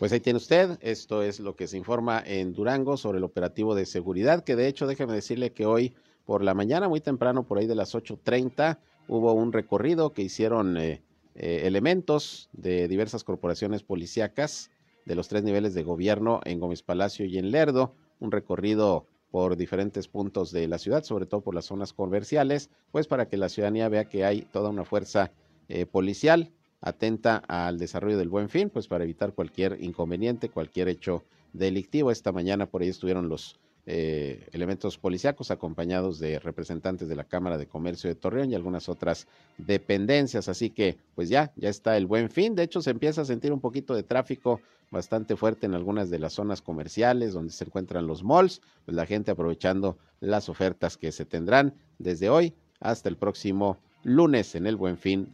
Pues 0.01 0.13
ahí 0.13 0.21
tiene 0.21 0.39
usted, 0.39 0.79
esto 0.81 1.23
es 1.23 1.41
lo 1.41 1.57
que 1.57 1.67
se 1.67 1.77
informa 1.77 2.23
en 2.25 2.55
Durango 2.55 2.97
sobre 2.97 3.19
el 3.19 3.25
operativo 3.25 3.75
de 3.75 3.85
seguridad, 3.85 4.45
que 4.45 4.57
de 4.57 4.67
hecho 4.67 4.87
déjeme 4.87 5.13
decirle 5.13 5.53
que 5.53 5.67
hoy 5.67 5.95
por 6.25 6.43
la 6.43 6.55
mañana, 6.55 6.89
muy 6.89 7.03
temprano, 7.03 7.47
por 7.47 7.59
ahí 7.59 7.67
de 7.67 7.75
las 7.75 7.95
8.30, 7.95 8.79
hubo 9.09 9.35
un 9.35 9.53
recorrido 9.53 10.15
que 10.15 10.23
hicieron 10.23 10.79
eh, 10.79 11.03
eh, 11.35 11.65
elementos 11.65 12.49
de 12.55 12.89
diversas 12.89 13.25
corporaciones 13.25 13.83
policíacas 13.83 14.71
de 15.05 15.15
los 15.17 15.29
tres 15.29 15.43
niveles 15.43 15.75
de 15.75 15.83
gobierno 15.83 16.41
en 16.47 16.61
Gómez 16.61 16.83
Palacio 16.83 17.27
y 17.27 17.37
en 17.37 17.51
Lerdo, 17.51 17.95
un 18.21 18.33
recorrido 18.33 19.05
por 19.31 19.59
diferentes 19.59 20.09
puntos 20.09 20.51
de 20.51 20.67
la 20.67 20.79
ciudad, 20.79 21.05
sobre 21.05 21.27
todo 21.27 21.43
por 21.43 21.55
las 21.55 21.67
zonas 21.67 21.93
comerciales, 21.93 22.71
pues 22.91 23.07
para 23.07 23.29
que 23.29 23.37
la 23.37 23.51
ciudadanía 23.51 23.91
vea 23.91 24.07
que 24.07 24.25
hay 24.25 24.49
toda 24.51 24.71
una 24.71 24.87
fuerza 24.87 25.31
eh, 25.69 25.85
policial 25.85 26.55
atenta 26.81 27.43
al 27.49 27.79
desarrollo 27.79 28.19
del 28.19 28.29
buen 28.29 28.49
fin, 28.49 28.71
pues 28.71 28.89
para 28.89 29.05
evitar 29.05 29.33
cualquier 29.35 29.79
inconveniente, 29.81 30.49
cualquier 30.49 30.89
hecho 30.89 31.25
delictivo. 31.53 32.11
Esta 32.11 32.33
mañana 32.33 32.67
por 32.67 32.83
ahí 32.83 32.89
estuvieron 32.89 33.29
los 33.29 33.59
eh, 33.87 34.47
elementos 34.53 34.99
policíacos 34.99 35.51
acompañados 35.51 36.19
de 36.19 36.39
representantes 36.39 37.09
de 37.09 37.17
la 37.17 37.25
Cámara 37.25 37.59
de 37.59 37.67
Comercio 37.67 38.09
de 38.09 38.15
Torreón 38.15 38.51
y 38.51 38.55
algunas 38.55 38.89
otras 38.89 39.27
dependencias. 39.59 40.49
Así 40.49 40.71
que, 40.71 40.99
pues 41.15 41.29
ya, 41.29 41.53
ya 41.57 41.69
está 41.69 41.97
el 41.97 42.07
buen 42.07 42.31
fin. 42.31 42.55
De 42.55 42.63
hecho, 42.63 42.83
se 42.83 42.91
empieza 42.91 43.23
a 43.23 43.25
sentir 43.25 43.53
un 43.53 43.61
poquito 43.61 43.95
de 43.95 44.03
tráfico 44.03 44.61
bastante 44.91 45.37
fuerte 45.37 45.67
en 45.67 45.75
algunas 45.75 46.11
de 46.11 46.19
las 46.19 46.35
zonas 46.35 46.63
comerciales 46.63 47.33
donde 47.33 47.53
se 47.53 47.65
encuentran 47.65 48.07
los 48.07 48.25
malls, 48.25 48.61
pues 48.85 48.95
la 48.95 49.07
gente 49.07 49.31
aprovechando 49.31 49.99
las 50.21 50.49
ofertas 50.49 50.97
que 50.97 51.13
se 51.13 51.25
tendrán 51.25 51.75
desde 51.99 52.29
hoy 52.29 52.55
hasta 52.81 53.09
el 53.09 53.17
próximo 53.17 53.79
lunes 54.03 54.55
en 54.55 54.67
el 54.67 54.77
Buen 54.77 54.99
Fin 54.99 55.29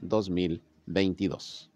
2022. 0.87 1.71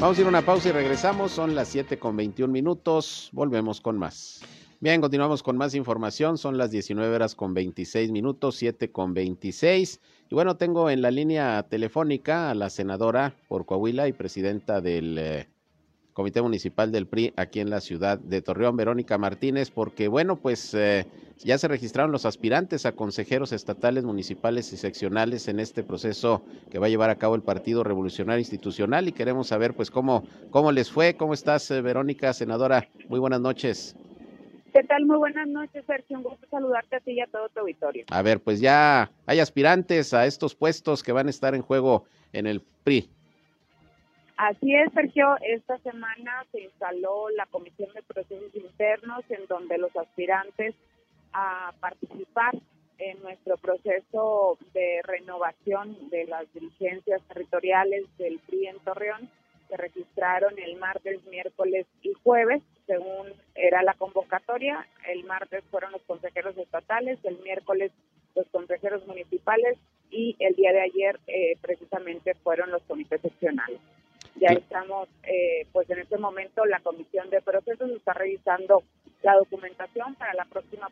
Vamos 0.00 0.18
a 0.18 0.20
ir 0.20 0.26
a 0.26 0.30
una 0.30 0.44
pausa 0.44 0.68
y 0.68 0.72
regresamos. 0.72 1.32
Son 1.32 1.54
las 1.54 1.68
7 1.68 1.98
con 1.98 2.16
21 2.16 2.52
minutos. 2.52 3.30
Volvemos 3.32 3.80
con 3.80 3.96
más. 3.96 4.42
Bien, 4.80 5.00
continuamos 5.00 5.42
con 5.42 5.56
más 5.56 5.74
información. 5.74 6.36
Son 6.36 6.58
las 6.58 6.70
19 6.70 7.14
horas 7.14 7.34
con 7.34 7.54
26 7.54 8.10
minutos, 8.10 8.56
7 8.56 8.90
con 8.90 9.14
26. 9.14 10.00
Y 10.30 10.34
bueno, 10.34 10.56
tengo 10.56 10.90
en 10.90 11.00
la 11.00 11.10
línea 11.10 11.62
telefónica 11.62 12.50
a 12.50 12.54
la 12.54 12.68
senadora 12.70 13.34
por 13.48 13.66
Coahuila 13.66 14.08
y 14.08 14.12
presidenta 14.12 14.80
del 14.80 15.16
eh, 15.18 15.48
Comité 16.14 16.40
Municipal 16.40 16.92
del 16.92 17.08
PRI 17.08 17.34
aquí 17.36 17.58
en 17.58 17.70
la 17.70 17.80
ciudad 17.80 18.18
de 18.18 18.40
Torreón, 18.40 18.76
Verónica 18.76 19.18
Martínez, 19.18 19.72
porque 19.72 20.06
bueno, 20.06 20.36
pues 20.36 20.72
eh, 20.72 21.06
ya 21.38 21.58
se 21.58 21.66
registraron 21.66 22.12
los 22.12 22.24
aspirantes 22.24 22.86
a 22.86 22.92
consejeros 22.92 23.52
estatales, 23.52 24.04
municipales 24.04 24.72
y 24.72 24.76
seccionales 24.76 25.48
en 25.48 25.58
este 25.58 25.82
proceso 25.82 26.44
que 26.70 26.78
va 26.78 26.86
a 26.86 26.88
llevar 26.88 27.10
a 27.10 27.16
cabo 27.16 27.34
el 27.34 27.42
Partido 27.42 27.82
Revolucionario 27.82 28.38
Institucional 28.38 29.08
y 29.08 29.12
queremos 29.12 29.48
saber 29.48 29.74
pues 29.74 29.90
cómo, 29.90 30.22
cómo 30.50 30.70
les 30.70 30.90
fue, 30.90 31.16
cómo 31.16 31.34
estás 31.34 31.68
eh, 31.72 31.82
Verónica, 31.82 32.32
senadora, 32.32 32.88
muy 33.08 33.18
buenas 33.18 33.40
noches. 33.40 33.96
¿Qué 34.72 34.82
tal? 34.84 35.06
Muy 35.06 35.18
buenas 35.18 35.46
noches, 35.46 35.84
Sergio. 35.86 36.16
Un 36.16 36.24
gusto 36.24 36.46
saludarte 36.50 36.96
a 36.96 37.00
ti 37.00 37.12
y 37.12 37.20
a 37.20 37.26
todo 37.26 37.48
tu 37.48 37.60
auditorio. 37.60 38.04
A 38.10 38.22
ver, 38.22 38.40
pues 38.40 38.60
ya 38.60 39.10
hay 39.26 39.40
aspirantes 39.40 40.14
a 40.14 40.26
estos 40.26 40.54
puestos 40.54 41.02
que 41.02 41.12
van 41.12 41.28
a 41.28 41.30
estar 41.30 41.54
en 41.54 41.62
juego 41.62 42.04
en 42.32 42.46
el 42.46 42.60
PRI. 42.82 43.08
Así 44.36 44.74
es, 44.74 44.92
Sergio. 44.92 45.36
Esta 45.42 45.78
semana 45.78 46.44
se 46.50 46.62
instaló 46.62 47.30
la 47.30 47.46
Comisión 47.46 47.92
de 47.94 48.02
Procesos 48.02 48.54
Internos, 48.54 49.24
en 49.28 49.46
donde 49.46 49.78
los 49.78 49.94
aspirantes 49.96 50.74
a 51.32 51.72
participar 51.80 52.54
en 52.98 53.20
nuestro 53.22 53.56
proceso 53.56 54.58
de 54.72 55.00
renovación 55.04 56.10
de 56.10 56.26
las 56.26 56.52
dirigencias 56.52 57.22
territoriales 57.28 58.04
del 58.18 58.38
PRI 58.40 58.68
en 58.68 58.78
Torreón 58.80 59.28
se 59.68 59.76
registraron 59.76 60.54
el 60.58 60.76
martes, 60.76 61.24
miércoles 61.26 61.86
y 62.02 62.12
jueves, 62.22 62.62
según 62.86 63.32
era 63.54 63.82
la 63.82 63.94
convocatoria. 63.94 64.86
El 65.08 65.24
martes 65.24 65.64
fueron 65.70 65.92
los 65.92 66.02
consejeros 66.02 66.56
estatales, 66.58 67.18
el 67.24 67.38
miércoles 67.38 67.90
los 68.34 68.46
consejeros 68.48 69.06
municipales 69.06 69.78
y 70.10 70.36
el 70.38 70.54
día 70.54 70.72
de 70.72 70.82
ayer 70.82 71.20
eh, 71.26 71.56
precisamente 71.60 72.34
fueron 72.34 72.70
los 72.70 72.82
comités 72.82 73.20
seccionales. 73.20 73.80
Ya 74.36 74.48
estamos, 74.48 75.08
eh, 75.22 75.66
pues 75.72 75.88
en 75.90 76.00
este 76.00 76.18
momento 76.18 76.64
la 76.64 76.80
comisión 76.80 77.30
de 77.30 77.40
procesos 77.40 77.90
está 77.90 78.14
revisando 78.14 78.82
la 79.22 79.36
documentación 79.36 80.16
para 80.16 80.34
la 80.34 80.44
próxima 80.44 80.88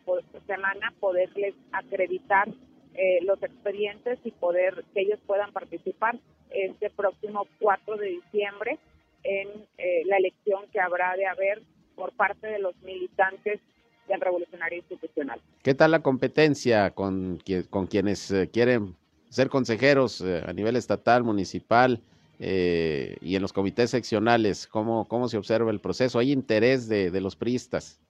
semana 0.46 0.92
poderles 1.00 1.54
acreditar 1.72 2.48
eh, 2.94 3.18
los 3.22 3.42
expedientes 3.42 4.18
y 4.24 4.30
poder 4.30 4.84
que 4.94 5.00
ellos 5.00 5.18
puedan 5.26 5.52
participar 5.52 6.18
este 6.50 6.90
próximo 6.90 7.46
4 7.60 7.96
de 7.96 8.08
diciembre 8.08 8.78
en 9.24 9.48
eh, 9.78 10.02
la 10.06 10.18
elección 10.18 10.62
que 10.72 10.80
habrá 10.80 11.16
de 11.16 11.26
haber 11.26 11.62
por 11.96 12.12
parte 12.12 12.46
de 12.46 12.58
los 12.58 12.76
militantes 12.82 13.60
del 14.08 14.20
Revolucionario 14.20 14.78
Institucional. 14.78 15.40
¿Qué 15.62 15.74
tal 15.74 15.90
la 15.90 16.00
competencia 16.00 16.90
con, 16.90 17.40
con 17.70 17.86
quienes 17.86 18.32
quieren 18.52 18.94
ser 19.30 19.48
consejeros 19.48 20.20
a 20.20 20.52
nivel 20.52 20.76
estatal, 20.76 21.22
municipal? 21.24 22.00
Eh, 22.44 23.18
y 23.20 23.36
en 23.36 23.42
los 23.42 23.52
comités 23.52 23.90
seccionales, 23.90 24.66
¿cómo, 24.66 25.06
¿cómo 25.06 25.28
se 25.28 25.38
observa 25.38 25.70
el 25.70 25.78
proceso? 25.78 26.18
¿Hay 26.18 26.32
interés 26.32 26.88
de, 26.88 27.20
los 27.20 27.36
priistas? 27.36 28.00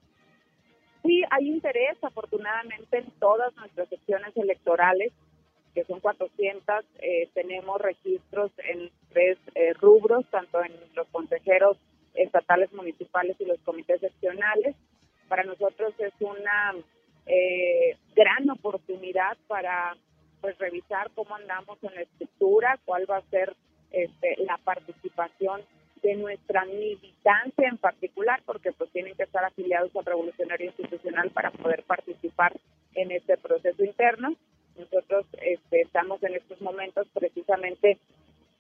Sí, 1.03 1.23
hay 1.31 1.49
interés, 1.49 1.99
afortunadamente, 2.01 2.97
en 2.97 3.11
todas 3.21 3.55
nuestras 3.57 3.91
secciones 3.91 4.35
electorales, 4.35 5.13
que 5.75 5.85
son 5.85 6.01
400, 6.01 6.83
eh, 7.01 7.29
tenemos 7.35 7.79
registros 7.79 8.51
en 8.71 8.91
tres 9.11 9.37
eh, 9.55 9.75
rubros, 9.75 10.25
tanto 10.31 10.65
en 10.65 10.73
los 10.95 11.07
consejeros 11.09 11.77
estatales, 12.15 12.73
municipales 12.73 13.37
y 13.39 13.45
los 13.45 13.61
comités 13.61 14.01
seccionales. 14.01 14.75
Para 15.29 15.45
nosotros 15.45 15.93
es 15.99 16.15
una 16.21 16.75
gran 18.17 18.51
oportunidad 18.51 19.37
para 19.47 19.95
pues 20.41 20.57
revisar 20.59 21.11
cómo 21.15 21.37
andamos 21.37 21.79
en 21.83 21.95
la 21.95 22.01
estructura, 22.01 22.81
cuál 22.85 23.09
va 23.09 23.19
a 23.19 23.31
ser 23.31 23.55
este, 23.93 24.37
la 24.45 24.59
participación 24.59 25.63
de 26.03 26.17
nuestra 26.17 26.65
militancia 26.65 27.69
en 27.69 27.79
particular, 27.79 28.43
porque 28.45 28.73
pues 28.73 28.91
tienen 28.91 29.15
que 29.15 29.23
estar 29.23 29.45
afiliados 29.45 29.95
al 29.95 30.05
Revolucionario 30.05 30.67
Institucional 30.67 31.31
para 31.31 31.51
poder 31.53 31.85
participar 31.85 32.53
en 32.95 33.13
este 33.13 33.37
proceso 33.37 33.85
interno. 33.85 34.35
Nosotros 34.77 35.27
este, 35.41 35.83
estamos 35.83 36.23
en 36.23 36.35
estos 36.35 36.61
momentos 36.61 37.07
precisamente 37.13 37.99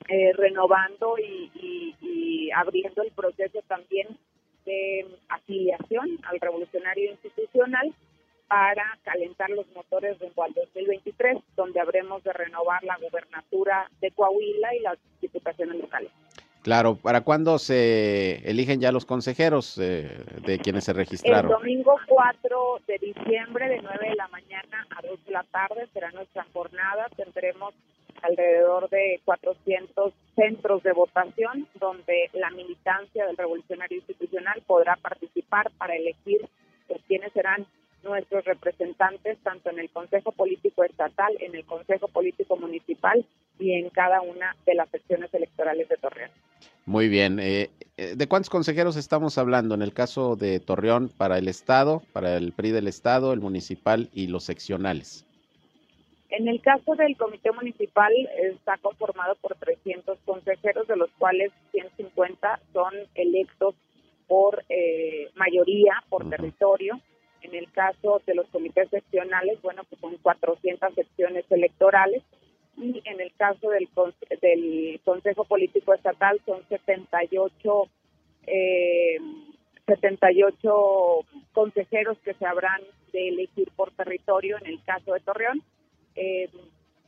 eh, 0.09 0.33
renovando 0.35 1.17
y, 1.19 1.97
y 2.01 2.51
abriendo 2.53 3.03
el 3.03 3.11
proceso 3.13 3.61
también 3.67 4.07
de 4.65 5.07
afiliación 5.29 6.19
al 6.25 6.39
Revolucionario 6.39 7.11
Institucional 7.11 7.93
para 8.53 8.99
calentar 9.03 9.49
los 9.49 9.67
motores 9.75 10.19
rumbo 10.19 10.43
al 10.43 10.53
2023, 10.53 11.39
donde 11.57 11.81
habremos 11.81 12.23
de 12.23 12.35
renovar 12.35 12.85
la 12.85 12.99
gubernatura 12.99 13.91
de 14.03 14.11
Coahuila 14.11 14.75
y 14.75 14.81
las 14.81 14.99
diputaciones 15.23 15.81
locales. 15.81 16.11
Claro, 16.61 16.97
¿para 16.97 17.23
cuándo 17.23 17.59
se 17.59 18.47
eligen 18.49 18.79
ya 18.79 18.93
los 18.93 19.07
consejeros 19.07 19.79
eh, 19.79 20.23
de 20.45 20.59
quienes 20.59 20.85
se 20.85 20.93
registraron? 20.93 21.51
El 21.51 21.57
domingo 21.57 21.95
4 22.07 22.81
de 22.87 22.99
diciembre 22.99 23.71
de 23.71 23.81
9 23.81 24.09
de 24.11 24.17
la 24.17 24.29
mañana 24.29 24.87
a 24.99 25.01
2 25.01 25.25
de 25.25 25.33
la 25.33 25.45
tarde 25.45 25.89
será 25.95 26.11
nuestra 26.11 26.45
jornada. 26.53 27.07
Tendremos 27.17 27.73
alrededor 28.21 28.91
de 28.91 29.19
400 29.25 30.13
centros 30.37 30.83
de 30.83 30.93
votación 30.93 31.67
donde 31.81 32.29
la 32.35 32.51
militancia 32.51 33.25
del 33.25 33.39
revolucionario 33.39 33.97
institucional 33.97 34.63
podrá 34.67 34.97
participar 34.97 35.71
para 35.79 35.97
elegir 35.97 36.47
pues, 36.87 37.01
quiénes 37.09 37.33
serán 37.33 37.67
nuestros 38.03 38.45
representantes 38.45 39.39
tanto 39.43 39.71
en 39.71 39.79
el 39.79 39.91
Consejo 39.91 40.33
Político 40.33 40.85
Estatal, 40.85 41.37
en 41.41 41.55
el 41.55 41.65
Consejo 41.65 42.09
Político 42.09 42.57
Municipal 42.57 43.25
y 43.59 43.73
en 43.73 43.91
cada 43.91 44.21
una 44.21 44.57
de 44.67 44.75
las 44.75 44.89
secciones 44.91 45.33
electorales 45.35 45.89
de 45.89 45.97
Torreón. 45.97 46.31
Muy 46.85 47.09
bien. 47.09 47.39
Eh, 47.39 47.71
eh, 47.97 48.15
¿De 48.17 48.27
cuántos 48.27 48.51
consejeros 48.51 48.97
estamos 48.97 49.39
hablando 49.39 49.75
en 49.75 49.83
el 49.83 49.93
caso 49.93 50.37
de 50.37 50.59
Torreón 50.59 51.09
para 51.09 51.39
el 51.39 51.49
Estado, 51.49 52.03
para 52.13 52.37
el 52.37 52.53
PRI 52.53 52.71
del 52.73 52.89
Estado, 52.89 53.33
el 53.33 53.41
municipal 53.41 54.09
y 54.13 54.27
los 54.27 54.45
seccionales? 54.45 55.25
En 56.31 56.49
el 56.49 56.63
caso 56.63 56.95
del 56.95 57.17
comité 57.17 57.53
municipal 57.53 58.11
está 58.41 58.79
conformado 58.79 59.35
por 59.37 59.55
300 59.55 60.19
consejeros, 60.25 60.89
de 60.89 60.97
los 60.97 61.11
cuales 61.19 61.53
150 61.73 62.61
son 62.73 62.93
electos 63.15 63.75
por 64.27 64.65
eh, 64.71 65.29
mayoría, 65.35 66.03
por 66.09 66.29
territorio. 66.31 66.99
En 67.43 67.55
el 67.55 67.71
caso 67.73 68.23
de 68.27 68.35
los 68.35 68.47
comités 68.49 68.89
seccionales, 68.91 69.61
bueno, 69.63 69.83
pues 69.89 70.01
son 70.01 70.17
400 70.19 70.95
secciones 70.95 71.45
electorales. 71.51 72.23
Y 72.77 73.03
en 73.05 73.21
el 73.21 73.33
caso 73.35 73.71
del, 73.71 73.89
del 74.41 75.01
Consejo 75.05 75.45
Político 75.45 75.93
Estatal 75.95 76.41
son 76.47 76.67
78, 76.69 77.89
eh, 78.47 79.19
78 79.87 80.71
consejeros 81.53 82.17
que 82.25 82.35
se 82.35 82.47
habrán 82.47 82.81
de 83.13 83.29
elegir 83.29 83.71
por 83.77 83.91
territorio 83.93 84.57
en 84.59 84.67
el 84.67 84.83
caso 84.85 85.13
de 85.13 85.21
Torreón 85.21 85.63
eh, 86.15 86.49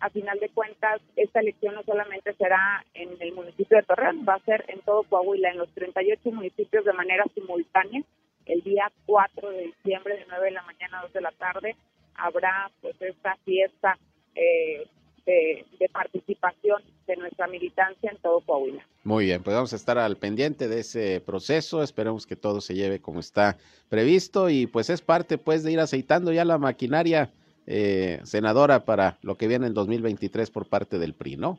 a 0.01 0.11
final 0.11 0.39
de 0.39 0.51
cuentas, 0.51 1.01
esta 1.17 1.41
elección 1.41 1.75
no 1.75 1.83
solamente 1.83 2.35
será 2.35 2.85
en 2.95 3.11
el 3.21 3.33
municipio 3.33 3.79
de 3.79 3.85
Torreón, 3.85 4.27
va 4.29 4.35
a 4.35 4.45
ser 4.45 4.65
en 4.69 4.81
todo 4.81 5.03
Coahuila, 5.05 5.51
en 5.51 5.59
los 5.59 5.73
38 5.73 6.31
municipios 6.31 6.85
de 6.85 6.93
manera 6.93 7.25
simultánea. 7.35 8.03
El 8.47 8.63
día 8.63 8.91
4 9.07 9.51
de 9.51 9.63
diciembre, 9.63 10.17
de 10.17 10.27
9 10.29 10.45
de 10.47 10.51
la 10.51 10.63
mañana 10.63 11.01
a 11.01 11.03
2 11.03 11.13
de 11.13 11.21
la 11.21 11.33
tarde, 11.33 11.77
habrá 12.15 12.71
pues 12.81 12.95
esta 13.01 13.37
fiesta 13.45 13.99
eh, 14.35 14.87
de, 15.27 15.89
participación 15.93 16.83
de 17.07 17.17
nuestra 17.17 17.47
militancia 17.47 18.11
en 18.11 18.19
todo 18.19 18.41
Coahuila. 18.41 18.87
Muy 19.05 19.27
bien, 19.27 19.43
pues 19.43 19.55
vamos 19.55 19.73
a 19.73 19.77
estar 19.77 19.99
al 19.99 20.17
pendiente 20.17 20.69
de 20.69 20.81
ese 20.81 21.21
proceso, 21.21 21.83
esperemos 21.83 22.27
que 22.27 22.37
todo 22.37 22.61
se 22.61 22.75
lleve 22.75 23.01
como 23.01 23.21
está 23.21 23.57
previsto 23.89 24.51
y 24.51 24.67
pues 24.67 24.91
es 24.91 25.03
parte 25.03 25.39
pues 25.39 25.63
de 25.63 25.73
ir 25.73 25.81
aceitando 25.81 26.33
ya 26.33 26.45
la 26.45 26.59
maquinaria 26.59 27.31
eh, 27.67 28.21
senadora 28.25 28.85
para 28.85 29.19
lo 29.23 29.37
que 29.37 29.49
viene 29.49 29.67
en 29.67 29.75
2023 29.75 30.51
por 30.51 30.69
parte 30.69 30.99
del 30.99 31.15
PRI, 31.15 31.37
¿no? 31.37 31.59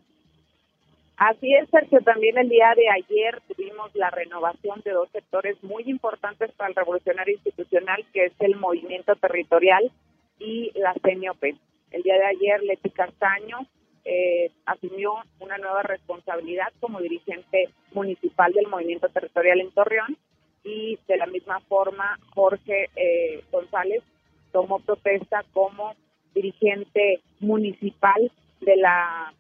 Así 1.18 1.54
es, 1.56 1.70
Sergio. 1.70 2.00
También 2.02 2.38
el 2.38 2.50
día 2.50 2.74
de 2.76 2.90
ayer 2.90 3.42
tuvimos 3.48 3.94
la 3.96 4.10
renovación 4.10 4.82
de 4.84 4.92
dos 4.92 5.10
sectores 5.12 5.62
muy 5.64 5.84
importantes 5.86 6.52
para 6.54 6.70
el 6.70 6.76
revolucionario 6.76 7.36
institucional, 7.36 8.06
que 8.14 8.26
es 8.26 8.34
el 8.40 8.58
movimiento 8.58 9.16
territorial 9.16 9.92
y 10.40 10.72
la 10.76 10.94
CNOP. 10.94 11.44
El 11.92 12.04
día 12.04 12.16
de 12.16 12.26
ayer, 12.26 12.64
Leti 12.64 12.90
Castaño 12.90 13.60
eh, 14.04 14.52
asumió 14.66 15.14
una 15.40 15.58
nueva 15.58 15.84
responsabilidad 15.84 16.68
como 16.82 17.00
dirigente 17.00 17.70
municipal 17.94 18.52
del 18.52 18.68
movimiento 18.68 19.08
territorial 19.10 19.62
en 19.62 19.72
Torreón 19.72 20.18
y 20.64 21.00
de 21.08 21.18
la 21.18 21.28
misma 21.28 21.60
forma 21.62 22.20
Jorge 22.34 22.90
eh, 22.96 23.44
González 23.52 24.04
tomó 24.52 24.80
protesta 24.80 25.44
como 25.54 25.96
dirigente 26.34 27.22
municipal 27.40 28.32
de 28.62 28.76
la 28.76 29.34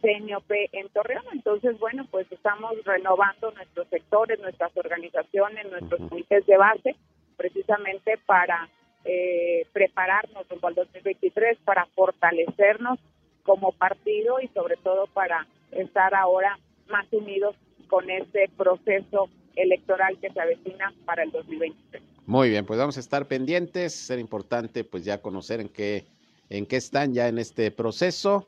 CNOP 0.00 0.50
en 0.72 0.88
Torreón. 0.90 1.24
Entonces, 1.32 1.78
bueno, 1.78 2.06
pues 2.10 2.30
estamos 2.30 2.72
renovando 2.84 3.50
nuestros 3.52 3.88
sectores, 3.88 4.38
nuestras 4.40 4.76
organizaciones, 4.76 5.70
nuestros 5.70 6.08
comités 6.08 6.46
de 6.46 6.56
base, 6.56 6.96
precisamente 7.36 8.18
para 8.26 8.68
eh, 9.04 9.66
prepararnos 9.72 10.48
rumbo 10.48 10.68
al 10.68 10.74
2023, 10.74 11.58
para 11.64 11.86
fortalecernos 11.94 12.98
como 13.42 13.72
partido 13.72 14.40
y 14.40 14.48
sobre 14.48 14.76
todo 14.76 15.06
para 15.06 15.46
estar 15.72 16.14
ahora 16.14 16.58
más 16.88 17.06
unidos 17.12 17.56
con 17.88 18.10
este 18.10 18.50
proceso 18.56 19.28
electoral 19.56 20.18
que 20.20 20.30
se 20.30 20.40
avecina 20.40 20.92
para 21.04 21.22
el 21.22 21.30
2023. 21.30 22.02
Muy 22.26 22.50
bien, 22.50 22.66
pues 22.66 22.78
vamos 22.78 22.96
a 22.98 23.00
estar 23.00 23.26
pendientes. 23.26 23.94
Será 23.94 24.20
importante 24.20 24.84
pues 24.84 25.04
ya 25.04 25.22
conocer 25.22 25.60
en 25.60 25.68
qué, 25.68 26.04
en 26.50 26.66
qué 26.66 26.76
están 26.76 27.14
ya 27.14 27.28
en 27.28 27.38
este 27.38 27.70
proceso. 27.70 28.46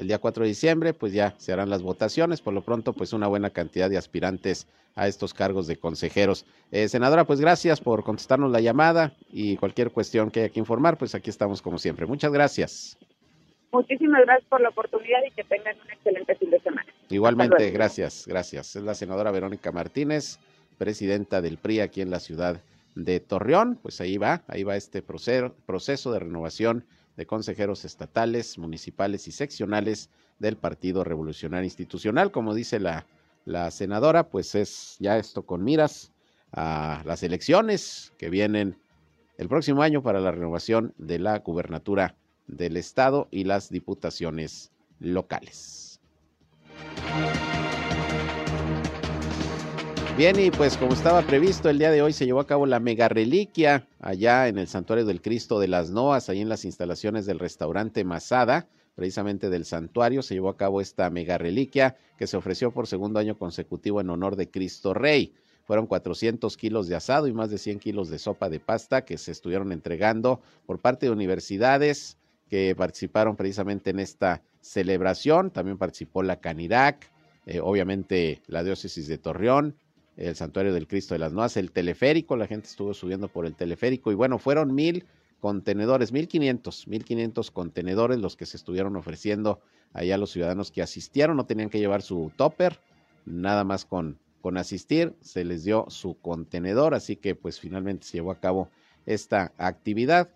El 0.00 0.08
día 0.08 0.18
4 0.18 0.44
de 0.44 0.48
diciembre 0.48 0.94
pues 0.94 1.12
ya 1.12 1.34
se 1.36 1.52
harán 1.52 1.68
las 1.68 1.82
votaciones. 1.82 2.40
Por 2.40 2.54
lo 2.54 2.62
pronto 2.62 2.94
pues 2.94 3.12
una 3.12 3.26
buena 3.26 3.50
cantidad 3.50 3.90
de 3.90 3.98
aspirantes 3.98 4.66
a 4.94 5.06
estos 5.06 5.34
cargos 5.34 5.66
de 5.66 5.76
consejeros. 5.76 6.46
Eh, 6.70 6.88
senadora, 6.88 7.24
pues 7.26 7.38
gracias 7.38 7.82
por 7.82 8.02
contestarnos 8.02 8.50
la 8.50 8.60
llamada 8.60 9.12
y 9.30 9.58
cualquier 9.58 9.90
cuestión 9.90 10.30
que 10.30 10.40
haya 10.40 10.48
que 10.48 10.58
informar, 10.58 10.96
pues 10.96 11.14
aquí 11.14 11.28
estamos 11.28 11.60
como 11.60 11.76
siempre. 11.76 12.06
Muchas 12.06 12.32
gracias. 12.32 12.96
Muchísimas 13.72 14.22
gracias 14.24 14.48
por 14.48 14.62
la 14.62 14.70
oportunidad 14.70 15.18
y 15.26 15.32
que 15.32 15.44
tengan 15.44 15.76
un 15.78 15.90
excelente 15.90 16.34
fin 16.36 16.50
de 16.50 16.60
semana. 16.60 16.86
Igualmente, 17.10 17.70
gracias, 17.70 18.24
gracias. 18.26 18.76
Es 18.76 18.82
la 18.82 18.94
senadora 18.94 19.30
Verónica 19.30 19.70
Martínez, 19.70 20.38
presidenta 20.78 21.42
del 21.42 21.58
PRI 21.58 21.80
aquí 21.80 22.00
en 22.00 22.10
la 22.10 22.20
ciudad 22.20 22.62
de 22.94 23.20
Torreón, 23.20 23.78
pues 23.82 24.00
ahí 24.00 24.16
va, 24.16 24.42
ahí 24.48 24.62
va 24.62 24.76
este 24.76 25.02
proceso, 25.02 25.54
proceso 25.66 26.10
de 26.10 26.20
renovación 26.20 26.86
de 27.20 27.26
consejeros 27.26 27.84
estatales, 27.84 28.56
municipales 28.56 29.28
y 29.28 29.32
seccionales 29.32 30.08
del 30.38 30.56
Partido 30.56 31.04
Revolucionario 31.04 31.66
Institucional. 31.66 32.30
Como 32.30 32.54
dice 32.54 32.80
la, 32.80 33.04
la 33.44 33.70
senadora, 33.70 34.30
pues 34.30 34.54
es 34.54 34.96
ya 35.00 35.18
esto 35.18 35.42
con 35.42 35.62
miras 35.62 36.12
a 36.52 37.02
las 37.04 37.22
elecciones 37.22 38.14
que 38.16 38.30
vienen 38.30 38.78
el 39.36 39.50
próximo 39.50 39.82
año 39.82 40.02
para 40.02 40.18
la 40.18 40.30
renovación 40.30 40.94
de 40.96 41.18
la 41.18 41.40
gubernatura 41.40 42.16
del 42.46 42.78
Estado 42.78 43.28
y 43.30 43.44
las 43.44 43.68
diputaciones 43.68 44.72
locales. 44.98 46.00
Bien, 50.20 50.38
y 50.38 50.50
pues 50.50 50.76
como 50.76 50.92
estaba 50.92 51.22
previsto, 51.22 51.70
el 51.70 51.78
día 51.78 51.90
de 51.90 52.02
hoy 52.02 52.12
se 52.12 52.26
llevó 52.26 52.40
a 52.40 52.46
cabo 52.46 52.66
la 52.66 52.78
mega 52.78 53.08
reliquia 53.08 53.88
allá 54.00 54.48
en 54.48 54.58
el 54.58 54.68
Santuario 54.68 55.06
del 55.06 55.22
Cristo 55.22 55.58
de 55.58 55.66
las 55.66 55.88
Noas, 55.88 56.28
ahí 56.28 56.42
en 56.42 56.50
las 56.50 56.66
instalaciones 56.66 57.24
del 57.24 57.38
restaurante 57.38 58.04
Masada, 58.04 58.68
precisamente 58.94 59.48
del 59.48 59.64
santuario, 59.64 60.20
se 60.20 60.34
llevó 60.34 60.50
a 60.50 60.58
cabo 60.58 60.82
esta 60.82 61.08
mega 61.08 61.38
reliquia 61.38 61.96
que 62.18 62.26
se 62.26 62.36
ofreció 62.36 62.70
por 62.70 62.86
segundo 62.86 63.18
año 63.18 63.38
consecutivo 63.38 63.98
en 64.02 64.10
honor 64.10 64.36
de 64.36 64.50
Cristo 64.50 64.92
Rey. 64.92 65.32
Fueron 65.64 65.86
400 65.86 66.54
kilos 66.58 66.86
de 66.86 66.96
asado 66.96 67.26
y 67.26 67.32
más 67.32 67.48
de 67.48 67.56
100 67.56 67.78
kilos 67.78 68.10
de 68.10 68.18
sopa 68.18 68.50
de 68.50 68.60
pasta 68.60 69.06
que 69.06 69.16
se 69.16 69.32
estuvieron 69.32 69.72
entregando 69.72 70.42
por 70.66 70.80
parte 70.80 71.06
de 71.06 71.12
universidades 71.12 72.18
que 72.50 72.74
participaron 72.76 73.36
precisamente 73.36 73.88
en 73.88 74.00
esta 74.00 74.42
celebración. 74.60 75.50
También 75.50 75.78
participó 75.78 76.22
la 76.22 76.40
Canirac, 76.40 77.10
eh, 77.46 77.60
obviamente 77.60 78.42
la 78.48 78.62
diócesis 78.62 79.08
de 79.08 79.16
Torreón, 79.16 79.76
el 80.16 80.36
Santuario 80.36 80.72
del 80.72 80.86
Cristo 80.86 81.14
de 81.14 81.18
las 81.18 81.32
Noas, 81.32 81.56
el 81.56 81.70
teleférico, 81.70 82.36
la 82.36 82.46
gente 82.46 82.68
estuvo 82.68 82.94
subiendo 82.94 83.28
por 83.28 83.46
el 83.46 83.54
teleférico 83.54 84.12
y 84.12 84.14
bueno, 84.14 84.38
fueron 84.38 84.74
mil 84.74 85.06
contenedores, 85.40 86.12
mil 86.12 86.28
quinientos, 86.28 86.86
mil 86.86 87.04
quinientos 87.04 87.50
contenedores 87.50 88.18
los 88.18 88.36
que 88.36 88.46
se 88.46 88.56
estuvieron 88.56 88.96
ofreciendo 88.96 89.60
allá 89.92 90.16
a 90.16 90.18
los 90.18 90.30
ciudadanos 90.30 90.70
que 90.70 90.82
asistieron, 90.82 91.36
no 91.36 91.46
tenían 91.46 91.70
que 91.70 91.78
llevar 91.78 92.02
su 92.02 92.30
topper, 92.36 92.78
nada 93.24 93.64
más 93.64 93.84
con, 93.84 94.18
con 94.40 94.56
asistir, 94.56 95.14
se 95.20 95.44
les 95.44 95.64
dio 95.64 95.86
su 95.88 96.18
contenedor, 96.20 96.94
así 96.94 97.16
que 97.16 97.34
pues 97.34 97.58
finalmente 97.58 98.06
se 98.06 98.18
llevó 98.18 98.30
a 98.30 98.40
cabo 98.40 98.68
esta 99.06 99.52
actividad 99.56 100.28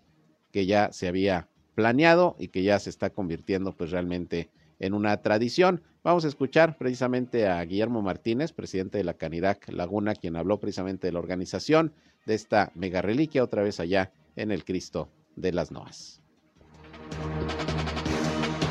que 0.51 0.65
ya 0.65 0.91
se 0.91 1.07
había 1.07 1.47
planeado 1.75 2.35
y 2.39 2.47
que 2.47 2.63
ya 2.63 2.79
se 2.79 2.89
está 2.89 3.09
convirtiendo 3.09 3.73
pues 3.73 3.91
realmente 3.91 4.49
en 4.79 4.93
una 4.93 5.21
tradición. 5.21 5.81
Vamos 6.03 6.25
a 6.25 6.27
escuchar 6.27 6.77
precisamente 6.77 7.47
a 7.47 7.63
Guillermo 7.63 8.01
Martínez, 8.01 8.53
presidente 8.53 8.97
de 8.97 9.03
la 9.03 9.15
Canirac 9.15 9.69
Laguna, 9.69 10.15
quien 10.15 10.35
habló 10.35 10.59
precisamente 10.59 11.07
de 11.07 11.13
la 11.13 11.19
organización 11.19 11.93
de 12.25 12.35
esta 12.35 12.71
mega 12.75 13.01
reliquia, 13.01 13.43
otra 13.43 13.63
vez 13.63 13.79
allá 13.79 14.11
en 14.35 14.51
el 14.51 14.65
Cristo 14.65 15.09
de 15.35 15.51
las 15.51 15.71
Noas. 15.71 16.21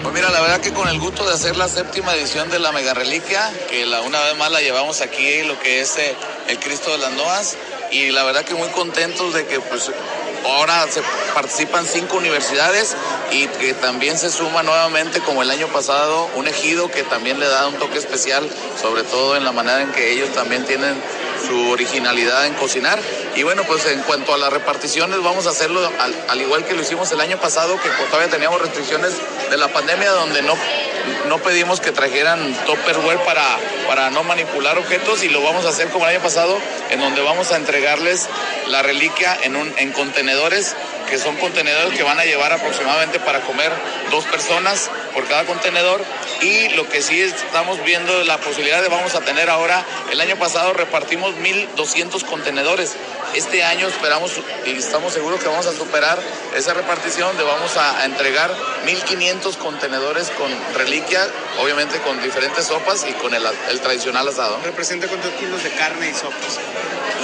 Pues 0.02 0.14
mira, 0.14 0.30
la 0.30 0.40
verdad 0.42 0.60
que 0.60 0.72
con 0.72 0.86
el 0.86 1.00
gusto 1.00 1.26
de 1.26 1.32
hacer 1.32 1.56
la 1.56 1.66
séptima 1.66 2.14
edición 2.14 2.50
de 2.50 2.58
la 2.58 2.72
mega 2.72 2.92
reliquia, 2.92 3.50
que 3.70 3.86
la, 3.86 4.02
una 4.02 4.22
vez 4.22 4.36
más 4.38 4.52
la 4.52 4.60
llevamos 4.60 5.00
aquí, 5.00 5.42
lo 5.46 5.58
que 5.58 5.80
es 5.80 5.96
eh, 5.96 6.14
el 6.48 6.58
Cristo 6.58 6.92
de 6.92 6.98
las 6.98 7.12
Noas, 7.14 7.56
y 7.90 8.10
la 8.10 8.22
verdad 8.24 8.44
que 8.44 8.54
muy 8.54 8.68
contentos 8.68 9.32
de 9.32 9.46
que 9.46 9.60
pues 9.60 9.90
ahora 10.44 10.86
se 10.90 11.02
participan 11.34 11.86
cinco 11.86 12.16
universidades 12.16 12.96
y 13.30 13.46
que 13.46 13.74
también 13.74 14.18
se 14.18 14.30
suma 14.30 14.62
nuevamente, 14.62 15.20
como 15.20 15.42
el 15.42 15.50
año 15.50 15.68
pasado, 15.68 16.28
un 16.36 16.46
ejido 16.48 16.90
que 16.90 17.02
también 17.02 17.40
le 17.40 17.48
da 17.48 17.66
un 17.68 17.74
toque 17.74 17.98
especial, 17.98 18.48
sobre 18.80 19.02
todo 19.02 19.36
en 19.36 19.44
la 19.44 19.52
manera 19.52 19.82
en 19.82 19.92
que 19.92 20.12
ellos 20.12 20.32
también 20.32 20.64
tienen 20.64 20.94
su 21.46 21.70
originalidad 21.70 22.46
en 22.46 22.54
cocinar. 22.54 22.98
Y 23.34 23.42
bueno, 23.42 23.64
pues 23.64 23.86
en 23.86 24.00
cuanto 24.02 24.34
a 24.34 24.38
las 24.38 24.52
reparticiones, 24.52 25.22
vamos 25.22 25.46
a 25.46 25.50
hacerlo 25.50 25.90
al, 26.28 26.40
igual 26.40 26.64
que 26.64 26.74
lo 26.74 26.82
hicimos 26.82 27.10
el 27.12 27.20
año 27.20 27.38
pasado, 27.38 27.78
que 27.80 27.88
todavía 28.10 28.30
teníamos 28.30 28.60
restricciones 28.60 29.12
de 29.50 29.56
la 29.56 29.68
pandemia, 29.68 30.10
donde 30.10 30.42
no 30.42 30.54
no 31.28 31.38
pedimos 31.38 31.80
que 31.80 31.92
trajeran 31.92 32.54
topperware 32.66 33.18
para, 33.24 33.58
para 33.86 34.10
no 34.10 34.24
manipular 34.24 34.78
objetos 34.78 35.22
y 35.22 35.28
lo 35.28 35.42
vamos 35.42 35.64
a 35.66 35.70
hacer 35.70 35.88
como 35.88 36.06
el 36.06 36.14
año 36.14 36.22
pasado, 36.22 36.58
en 36.90 37.00
donde 37.00 37.20
vamos 37.22 37.52
a 37.52 37.56
entregarles 37.56 38.28
la 38.68 38.82
reliquia 38.82 39.36
en, 39.42 39.56
un, 39.56 39.72
en 39.78 39.92
contenedores 39.92 40.74
que 41.08 41.18
son 41.18 41.36
contenedores 41.36 41.96
que 41.96 42.02
van 42.02 42.18
a 42.18 42.24
llevar 42.24 42.52
aproximadamente 42.52 43.20
para 43.20 43.40
comer 43.40 43.72
dos 44.10 44.24
personas 44.26 44.90
por 45.14 45.26
cada 45.28 45.44
contenedor 45.44 46.02
y 46.42 46.68
lo 46.70 46.88
que 46.88 47.00
sí 47.00 47.20
estamos 47.20 47.82
viendo 47.84 48.24
la 48.24 48.38
posibilidad 48.38 48.82
de 48.82 48.88
vamos 48.88 49.14
a 49.14 49.20
tener 49.20 49.48
ahora, 49.48 49.84
el 50.10 50.20
año 50.20 50.36
pasado 50.36 50.72
repartimos 50.72 51.34
1.200 51.36 52.24
contenedores, 52.24 52.94
este 53.34 53.64
año 53.64 53.88
esperamos 53.88 54.32
y 54.66 54.72
estamos 54.72 55.12
seguros 55.12 55.40
que 55.40 55.48
vamos 55.48 55.66
a 55.66 55.72
superar 55.72 56.18
esa 56.56 56.74
repartición 56.74 57.28
donde 57.28 57.44
vamos 57.44 57.76
a 57.76 58.04
entregar 58.04 58.54
1.500 58.86 59.56
contenedores 59.56 60.30
con 60.30 60.50
reliquia, 60.74 61.26
obviamente 61.60 61.98
con 62.00 62.20
diferentes 62.22 62.66
sopas 62.66 63.06
y 63.08 63.12
con 63.14 63.34
el, 63.34 63.44
el 63.70 63.80
tradicional 63.80 64.28
asado. 64.28 64.58
¿Representa 64.64 65.08
cuántos 65.08 65.32
kilos 65.34 65.62
de 65.62 65.70
carne 65.70 66.10
y 66.10 66.14
sopas? 66.14 66.60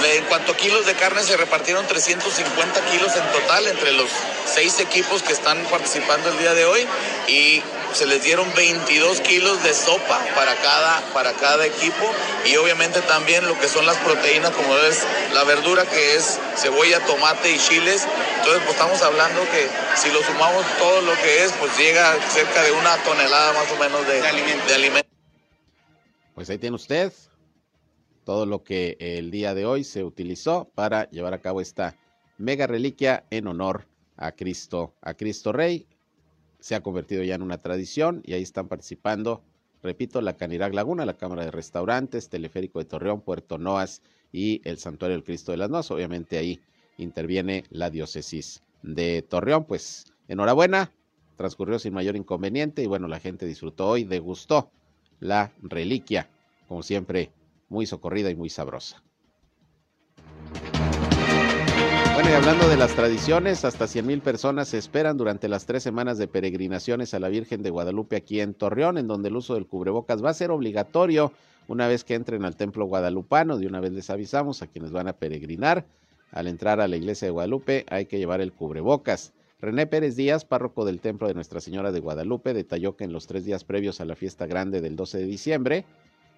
En 0.03 0.23
cuanto 0.25 0.53
a 0.53 0.57
kilos 0.57 0.85
de 0.87 0.95
carne, 0.95 1.21
se 1.21 1.37
repartieron 1.37 1.85
350 1.85 2.81
kilos 2.91 3.15
en 3.15 3.23
total 3.31 3.67
entre 3.67 3.91
los 3.91 4.09
seis 4.45 4.79
equipos 4.79 5.21
que 5.21 5.31
están 5.31 5.63
participando 5.65 6.29
el 6.29 6.39
día 6.39 6.53
de 6.55 6.65
hoy 6.65 6.87
y 7.27 7.61
se 7.93 8.05
les 8.05 8.23
dieron 8.23 8.47
22 8.55 9.21
kilos 9.21 9.63
de 9.63 9.73
sopa 9.73 10.19
para 10.35 10.55
cada, 10.55 11.01
para 11.13 11.33
cada 11.33 11.65
equipo 11.65 12.05
y 12.45 12.55
obviamente 12.55 13.01
también 13.01 13.45
lo 13.47 13.59
que 13.59 13.67
son 13.67 13.85
las 13.85 13.97
proteínas 13.97 14.51
como 14.51 14.75
es 14.77 15.03
la 15.33 15.43
verdura 15.43 15.85
que 15.85 16.15
es 16.15 16.39
cebolla, 16.57 16.99
tomate 17.05 17.51
y 17.51 17.57
chiles. 17.57 18.07
Entonces 18.37 18.61
pues 18.63 18.75
estamos 18.75 19.01
hablando 19.01 19.41
que 19.51 19.67
si 19.95 20.11
lo 20.11 20.23
sumamos 20.23 20.65
todo 20.77 21.01
lo 21.01 21.13
que 21.21 21.43
es 21.43 21.51
pues 21.53 21.77
llega 21.77 22.15
cerca 22.29 22.63
de 22.63 22.71
una 22.71 22.95
tonelada 23.03 23.53
más 23.53 23.71
o 23.71 23.77
menos 23.77 24.05
de, 24.07 24.21
de 24.21 24.73
alimentos. 24.75 25.11
Pues 26.35 26.49
ahí 26.49 26.57
tiene 26.57 26.75
usted 26.75 27.13
todo 28.23 28.45
lo 28.45 28.63
que 28.63 28.97
el 28.99 29.31
día 29.31 29.53
de 29.53 29.65
hoy 29.65 29.83
se 29.83 30.03
utilizó 30.03 30.69
para 30.75 31.09
llevar 31.09 31.33
a 31.33 31.41
cabo 31.41 31.61
esta 31.61 31.95
mega 32.37 32.67
reliquia 32.67 33.25
en 33.29 33.47
honor 33.47 33.87
a 34.17 34.31
Cristo, 34.31 34.93
a 35.01 35.13
Cristo 35.15 35.51
Rey, 35.51 35.87
se 36.61 36.75
ha 36.75 36.81
convertido 36.81 37.23
ya 37.23 37.35
en 37.35 37.41
una 37.41 37.57
tradición 37.57 38.21
y 38.23 38.33
ahí 38.33 38.43
están 38.43 38.67
participando, 38.67 39.41
repito, 39.83 40.21
la 40.21 40.37
Canirac 40.37 40.73
Laguna, 40.73 41.05
la 41.05 41.17
Cámara 41.17 41.43
de 41.43 41.51
Restaurantes, 41.51 42.29
Teleférico 42.29 42.79
de 42.79 42.85
Torreón, 42.85 43.21
Puerto 43.21 43.57
Noas 43.57 44.01
y 44.31 44.61
el 44.63 44.77
Santuario 44.77 45.17
del 45.17 45.25
Cristo 45.25 45.51
de 45.51 45.57
las 45.57 45.69
Noas. 45.69 45.91
Obviamente 45.91 46.37
ahí 46.37 46.61
interviene 46.97 47.65
la 47.71 47.89
diócesis 47.89 48.61
de 48.83 49.23
Torreón. 49.23 49.65
Pues 49.65 50.13
enhorabuena, 50.27 50.91
transcurrió 51.35 51.79
sin 51.79 51.93
mayor 51.93 52.15
inconveniente 52.15 52.83
y 52.83 52.87
bueno, 52.87 53.07
la 53.07 53.19
gente 53.19 53.47
disfrutó 53.47 53.89
hoy, 53.89 54.03
degustó 54.03 54.69
la 55.19 55.51
reliquia, 55.63 56.29
como 56.67 56.83
siempre, 56.83 57.31
muy 57.69 57.87
socorrida 57.87 58.29
y 58.29 58.35
muy 58.35 58.49
sabrosa. 58.49 59.03
Hablando 62.23 62.69
de 62.69 62.77
las 62.77 62.95
tradiciones, 62.95 63.65
hasta 63.65 63.87
100 63.87 64.05
mil 64.05 64.21
personas 64.21 64.69
se 64.69 64.77
esperan 64.77 65.17
durante 65.17 65.47
las 65.49 65.65
tres 65.65 65.83
semanas 65.83 66.17
de 66.17 66.27
peregrinaciones 66.27 67.13
a 67.13 67.19
la 67.19 67.29
Virgen 67.29 67.61
de 67.63 67.71
Guadalupe 67.71 68.15
aquí 68.15 68.39
en 68.39 68.53
Torreón, 68.53 68.97
en 68.97 69.07
donde 69.07 69.29
el 69.29 69.35
uso 69.35 69.55
del 69.55 69.65
cubrebocas 69.65 70.23
va 70.23 70.29
a 70.29 70.33
ser 70.33 70.51
obligatorio 70.51 71.33
una 71.67 71.87
vez 71.87 72.03
que 72.03 72.13
entren 72.13 72.45
al 72.45 72.55
templo 72.55 72.85
guadalupano. 72.85 73.57
De 73.57 73.67
una 73.67 73.79
vez 73.79 73.91
les 73.91 74.09
avisamos 74.09 74.61
a 74.61 74.67
quienes 74.67 74.91
van 74.91 75.07
a 75.07 75.13
peregrinar. 75.13 75.85
Al 76.31 76.47
entrar 76.47 76.79
a 76.79 76.87
la 76.87 76.95
iglesia 76.95 77.27
de 77.27 77.31
Guadalupe 77.31 77.85
hay 77.89 78.05
que 78.05 78.17
llevar 78.17 78.39
el 78.39 78.53
cubrebocas. 78.53 79.33
René 79.59 79.85
Pérez 79.87 80.15
Díaz, 80.15 80.45
párroco 80.45 80.85
del 80.85 80.99
templo 80.99 81.27
de 81.27 81.33
Nuestra 81.33 81.59
Señora 81.59 81.91
de 81.91 81.99
Guadalupe, 81.99 82.53
detalló 82.53 82.95
que 82.95 83.03
en 83.03 83.13
los 83.13 83.27
tres 83.27 83.45
días 83.45 83.63
previos 83.63 83.99
a 83.99 84.05
la 84.05 84.15
fiesta 84.15 84.45
grande 84.45 84.79
del 84.79 84.95
12 84.95 85.17
de 85.17 85.25
diciembre, 85.25 85.85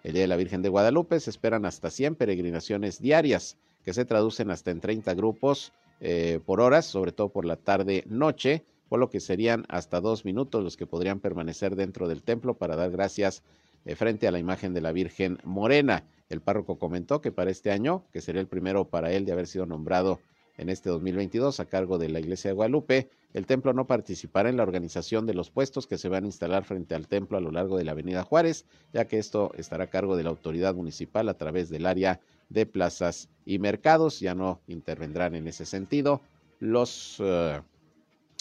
el 0.03 0.13
Día 0.13 0.23
de 0.23 0.27
la 0.27 0.37
Virgen 0.37 0.61
de 0.61 0.69
Guadalupe, 0.69 1.19
se 1.19 1.29
esperan 1.29 1.65
hasta 1.65 1.89
100 1.89 2.15
peregrinaciones 2.15 3.01
diarias 3.01 3.57
que 3.83 3.93
se 3.93 4.05
traducen 4.05 4.51
hasta 4.51 4.71
en 4.71 4.79
30 4.79 5.13
grupos 5.13 5.73
eh, 5.99 6.39
por 6.45 6.61
horas, 6.61 6.85
sobre 6.85 7.11
todo 7.11 7.29
por 7.29 7.45
la 7.45 7.55
tarde-noche, 7.55 8.63
por 8.89 8.99
lo 8.99 9.09
que 9.09 9.19
serían 9.19 9.65
hasta 9.69 10.01
dos 10.01 10.25
minutos 10.25 10.63
los 10.63 10.77
que 10.77 10.85
podrían 10.85 11.19
permanecer 11.19 11.75
dentro 11.75 12.07
del 12.07 12.23
templo 12.23 12.53
para 12.55 12.75
dar 12.75 12.91
gracias 12.91 13.43
eh, 13.85 13.95
frente 13.95 14.27
a 14.27 14.31
la 14.31 14.39
imagen 14.39 14.73
de 14.73 14.81
la 14.81 14.91
Virgen 14.91 15.39
Morena. 15.43 16.03
El 16.29 16.41
párroco 16.41 16.77
comentó 16.77 17.21
que 17.21 17.31
para 17.31 17.51
este 17.51 17.71
año, 17.71 18.03
que 18.11 18.21
sería 18.21 18.41
el 18.41 18.47
primero 18.47 18.85
para 18.85 19.11
él 19.11 19.25
de 19.25 19.31
haber 19.31 19.47
sido 19.47 19.65
nombrado 19.65 20.19
en 20.57 20.69
este 20.69 20.89
2022 20.89 21.59
a 21.59 21.65
cargo 21.65 21.97
de 21.97 22.09
la 22.09 22.19
Iglesia 22.19 22.51
de 22.51 22.55
Guadalupe, 22.55 23.09
el 23.33 23.47
templo 23.47 23.73
no 23.73 23.87
participará 23.87 24.49
en 24.49 24.57
la 24.57 24.63
organización 24.63 25.25
de 25.25 25.33
los 25.33 25.49
puestos 25.49 25.87
que 25.87 25.97
se 25.97 26.09
van 26.09 26.23
a 26.23 26.27
instalar 26.27 26.63
frente 26.63 26.93
al 26.93 27.07
templo 27.07 27.37
a 27.37 27.41
lo 27.41 27.51
largo 27.51 27.77
de 27.77 27.83
la 27.83 27.93
Avenida 27.93 28.23
Juárez, 28.23 28.65
ya 28.93 29.05
que 29.05 29.17
esto 29.17 29.51
estará 29.57 29.85
a 29.85 29.89
cargo 29.89 30.15
de 30.15 30.23
la 30.23 30.29
autoridad 30.29 30.75
municipal 30.75 31.27
a 31.29 31.33
través 31.33 31.69
del 31.69 31.87
área 31.87 32.19
de 32.49 32.65
plazas 32.65 33.29
y 33.45 33.59
mercados. 33.59 34.19
Ya 34.19 34.35
no 34.35 34.63
intervendrán 34.67 35.35
en 35.35 35.47
ese 35.47 35.65
sentido 35.65 36.21
los, 36.59 37.17
eh, 37.19 37.61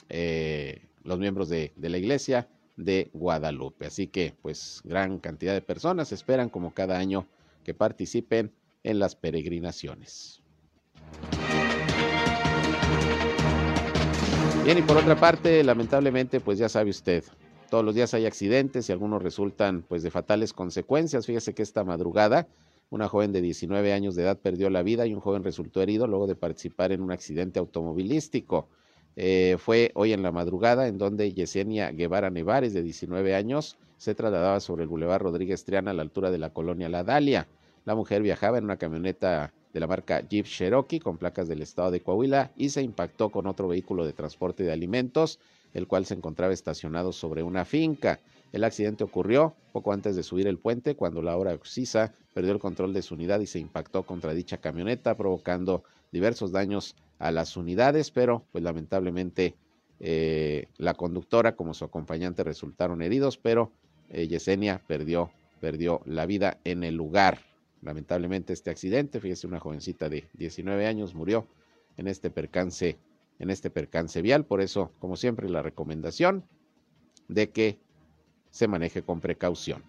eh, 0.09 0.89
los 1.03 1.19
miembros 1.19 1.49
de, 1.49 1.73
de 1.77 1.89
la 1.91 1.99
iglesia 1.99 2.49
de 2.77 3.11
Guadalupe. 3.13 3.87
Así 3.87 4.09
que, 4.09 4.37
pues, 4.43 4.81
gran 4.85 5.19
cantidad 5.19 5.55
de 5.55 5.63
personas 5.63 6.13
esperan, 6.13 6.51
como 6.51 6.75
cada 6.75 6.99
año, 6.99 7.31
que 7.63 7.75
participen 7.75 8.55
en 8.83 8.99
las 8.99 9.15
peregrinaciones. 9.17 10.43
Bien, 14.63 14.79
y 14.79 14.83
por 14.83 14.97
otra 14.97 15.19
parte, 15.19 15.63
lamentablemente, 15.65 16.41
pues 16.41 16.59
ya 16.59 16.69
sabe 16.69 16.91
usted, 16.91 17.25
todos 17.69 17.85
los 17.85 17.95
días 17.95 18.15
hay 18.15 18.27
accidentes 18.27 18.89
y 18.89 18.93
algunos 18.93 19.23
resultan 19.23 19.83
pues 19.83 20.03
de 20.03 20.11
fatales 20.11 20.53
consecuencias. 20.53 21.27
Fíjese 21.27 21.55
que 21.55 21.63
esta 21.63 21.83
madrugada 21.85 22.49
una 22.93 23.09
joven 23.09 23.33
de 23.33 23.41
19 23.41 23.95
años 23.95 24.15
de 24.15 24.23
edad 24.23 24.39
perdió 24.39 24.69
la 24.69 24.83
vida 24.83 25.07
y 25.07 25.15
un 25.15 25.21
joven 25.21 25.43
resultó 25.43 25.81
herido 25.81 26.07
luego 26.07 26.27
de 26.27 26.35
participar 26.35 26.93
en 26.93 27.01
un 27.01 27.11
accidente 27.11 27.59
automovilístico. 27.59 28.69
Eh, 29.17 29.57
fue 29.59 29.93
hoy 29.95 30.13
en 30.13 30.23
la 30.23 30.31
madrugada 30.31 30.87
en 30.87 30.99
donde 30.99 31.33
Yesenia 31.33 31.91
Guevara 31.91 32.29
Nevares, 32.29 32.75
de 32.75 32.83
19 32.83 33.35
años, 33.35 33.79
se 33.97 34.15
trasladaba 34.15 34.61
sobre 34.61 34.83
el 34.83 34.91
Boulevard 34.91 35.23
Rodríguez 35.23 35.65
Triana 35.65 35.93
a 35.93 35.95
la 35.95 36.03
altura 36.03 36.31
de 36.31 36.37
la 36.37 36.51
colonia 36.51 36.91
La 36.91 37.03
Dalia. 37.03 37.49
La 37.87 37.95
mujer 37.95 38.21
viajaba 38.21 38.59
en 38.59 38.65
una 38.65 38.77
camioneta 38.77 39.55
de 39.73 39.81
la 39.81 39.87
marca 39.87 40.21
Jeep 40.29 40.45
Cherokee 40.45 41.01
con 41.01 41.17
placas 41.17 41.49
del 41.49 41.63
estado 41.63 41.93
de 41.93 42.03
Coahuila 42.03 42.53
y 42.59 42.69
se 42.69 42.83
impactó 42.83 43.31
con 43.31 43.47
otro 43.47 43.69
vehículo 43.69 44.05
de 44.05 44.13
transporte 44.13 44.65
de 44.65 44.73
alimentos, 44.73 45.39
el 45.73 45.87
cual 45.87 46.05
se 46.05 46.13
encontraba 46.13 46.53
estacionado 46.53 47.13
sobre 47.13 47.43
una 47.43 47.65
finca. 47.65 48.21
El 48.53 48.65
accidente 48.65 49.03
ocurrió 49.03 49.55
poco 49.73 49.93
antes 49.93 50.15
de 50.15 50.23
subir 50.23 50.47
el 50.47 50.59
puente 50.59 50.95
cuando 50.95 51.23
Laura 51.23 51.55
Oxisa 51.55 52.13
perdió 52.35 52.53
el 52.53 52.59
control 52.59 52.93
de 52.93 53.03
su 53.03 53.15
unidad 53.15 53.41
y 53.41 53.47
se 53.47 53.59
impactó 53.59 54.03
contra 54.03 54.35
dicha 54.35 54.59
camioneta, 54.59 55.17
provocando 55.17 55.85
diversos 56.13 56.53
daños 56.53 56.95
a 57.19 57.31
las 57.31 57.57
unidades, 57.57 58.11
pero 58.11 58.45
pues 58.53 58.63
lamentablemente 58.63 59.55
eh, 60.01 60.67
la 60.77 60.95
conductora 60.95 61.57
como 61.57 61.73
su 61.73 61.85
acompañante 61.85 62.45
resultaron 62.45 63.01
heridos, 63.01 63.39
pero 63.39 63.73
eh, 64.11 64.29
Yesenia 64.29 64.83
perdió, 64.87 65.31
perdió 65.61 66.03
la 66.05 66.27
vida 66.27 66.59
en 66.65 66.85
el 66.85 66.95
lugar. 66.95 67.39
Lamentablemente 67.81 68.53
este 68.53 68.71
accidente, 68.71 69.21
fíjese, 69.21 69.47
una 69.47 69.61
jovencita 69.61 70.09
de 70.09 70.29
19 70.35 70.87
años 70.87 71.15
murió 71.15 71.47
en 71.97 72.07
este 72.07 72.31
percance, 72.31 72.99
en 73.39 73.51
este 73.51 73.71
percance 73.71 74.21
vial. 74.21 74.45
Por 74.45 74.61
eso, 74.61 74.93
como 74.99 75.17
siempre, 75.17 75.49
la 75.49 75.63
recomendación 75.63 76.45
de 77.29 77.51
que 77.51 77.79
se 78.53 78.69
maneje 78.69 79.03
con 79.03 79.21
precaución. 79.21 79.83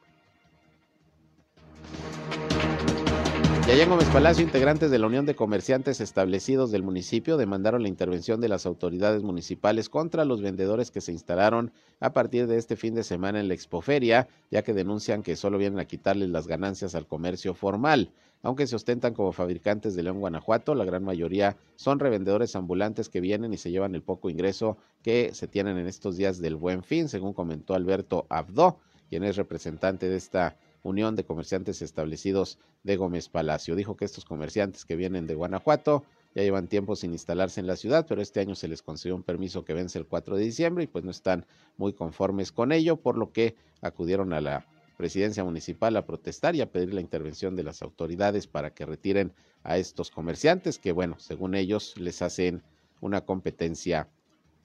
Y 3.66 3.72
allá 3.72 3.84
en 3.84 3.90
Gómez 3.90 4.10
Palacio, 4.10 4.44
integrantes 4.44 4.92
de 4.92 5.00
la 5.00 5.08
Unión 5.08 5.26
de 5.26 5.36
Comerciantes 5.36 6.02
Establecidos 6.02 6.70
del 6.72 6.84
municipio 6.84 7.38
demandaron 7.38 7.82
la 7.82 7.88
intervención 7.88 8.42
de 8.42 8.50
las 8.50 8.66
autoridades 8.66 9.24
municipales 9.24 9.88
contra 9.88 10.26
los 10.26 10.42
vendedores 10.42 10.92
que 10.92 11.00
se 11.00 11.14
instalaron 11.14 11.72
a 12.02 12.12
partir 12.12 12.48
de 12.48 12.58
este 12.58 12.76
fin 12.76 12.94
de 12.94 13.04
semana 13.04 13.40
en 13.40 13.48
la 13.48 13.54
expoferia, 13.54 14.28
ya 14.52 14.64
que 14.64 14.74
denuncian 14.74 15.24
que 15.24 15.38
solo 15.38 15.58
vienen 15.58 15.80
a 15.80 15.86
quitarles 15.86 16.30
las 16.30 16.46
ganancias 16.46 16.94
al 16.94 17.08
comercio 17.08 17.54
formal. 17.54 18.12
Aunque 18.46 18.68
se 18.68 18.76
ostentan 18.76 19.14
como 19.14 19.32
fabricantes 19.32 19.96
de 19.96 20.04
León, 20.04 20.20
Guanajuato, 20.20 20.76
la 20.76 20.84
gran 20.84 21.06
mayoría 21.06 21.56
son 21.78 22.00
revendedores 22.00 22.58
ambulantes 22.58 23.08
que 23.08 23.22
vienen 23.22 23.54
y 23.54 23.58
se 23.58 23.72
llevan 23.72 23.96
el 23.96 24.04
poco 24.04 24.30
ingreso 24.30 24.78
que 25.02 25.34
se 25.34 25.48
tienen 25.48 25.78
en 25.78 25.88
estos 25.88 26.18
días 26.18 26.40
del 26.40 26.58
buen 26.58 26.84
fin, 26.84 27.08
según 27.08 27.32
comentó 27.34 27.74
Alberto 27.74 28.26
Abdo, 28.28 28.80
quien 29.10 29.24
es 29.24 29.38
representante 29.38 30.10
de 30.10 30.18
esta 30.18 30.58
Unión 30.84 31.16
de 31.16 31.24
Comerciantes 31.24 31.82
Establecidos 31.82 32.60
de 32.84 32.98
Gómez 32.98 33.30
Palacio. 33.30 33.78
Dijo 33.78 33.96
que 33.96 34.04
estos 34.04 34.26
comerciantes 34.26 34.84
que 34.84 34.98
vienen 34.98 35.26
de 35.26 35.36
Guanajuato 35.36 36.04
ya 36.36 36.44
llevan 36.44 36.68
tiempo 36.68 36.98
sin 36.98 37.14
instalarse 37.14 37.62
en 37.62 37.68
la 37.68 37.78
ciudad, 37.78 38.06
pero 38.10 38.22
este 38.22 38.42
año 38.42 38.56
se 38.56 38.68
les 38.68 38.82
concedió 38.82 39.16
un 39.16 39.24
permiso 39.24 39.64
que 39.64 39.74
vence 39.74 39.98
el 39.98 40.06
4 40.06 40.36
de 40.36 40.44
diciembre 40.44 40.84
y 40.84 40.88
pues 40.88 41.06
no 41.06 41.12
están 41.12 41.46
muy 41.78 41.94
conformes 41.94 42.52
con 42.52 42.74
ello, 42.74 42.98
por 42.98 43.18
lo 43.18 43.32
que 43.32 43.56
acudieron 43.82 44.34
a 44.34 44.42
la 44.42 44.66
presidencia 45.04 45.44
municipal 45.44 45.98
a 45.98 46.06
protestar 46.06 46.56
y 46.56 46.62
a 46.62 46.72
pedir 46.72 46.94
la 46.94 47.02
intervención 47.02 47.58
de 47.58 47.64
las 47.64 47.82
autoridades 47.82 48.48
para 48.48 48.74
que 48.74 48.86
retiren 48.86 49.34
a 49.62 49.78
estos 49.78 50.10
comerciantes 50.10 50.80
que, 50.80 50.94
bueno, 50.94 51.20
según 51.20 51.56
ellos 51.56 51.96
les 51.98 52.22
hacen 52.22 52.64
una 53.02 53.20
competencia 53.20 54.08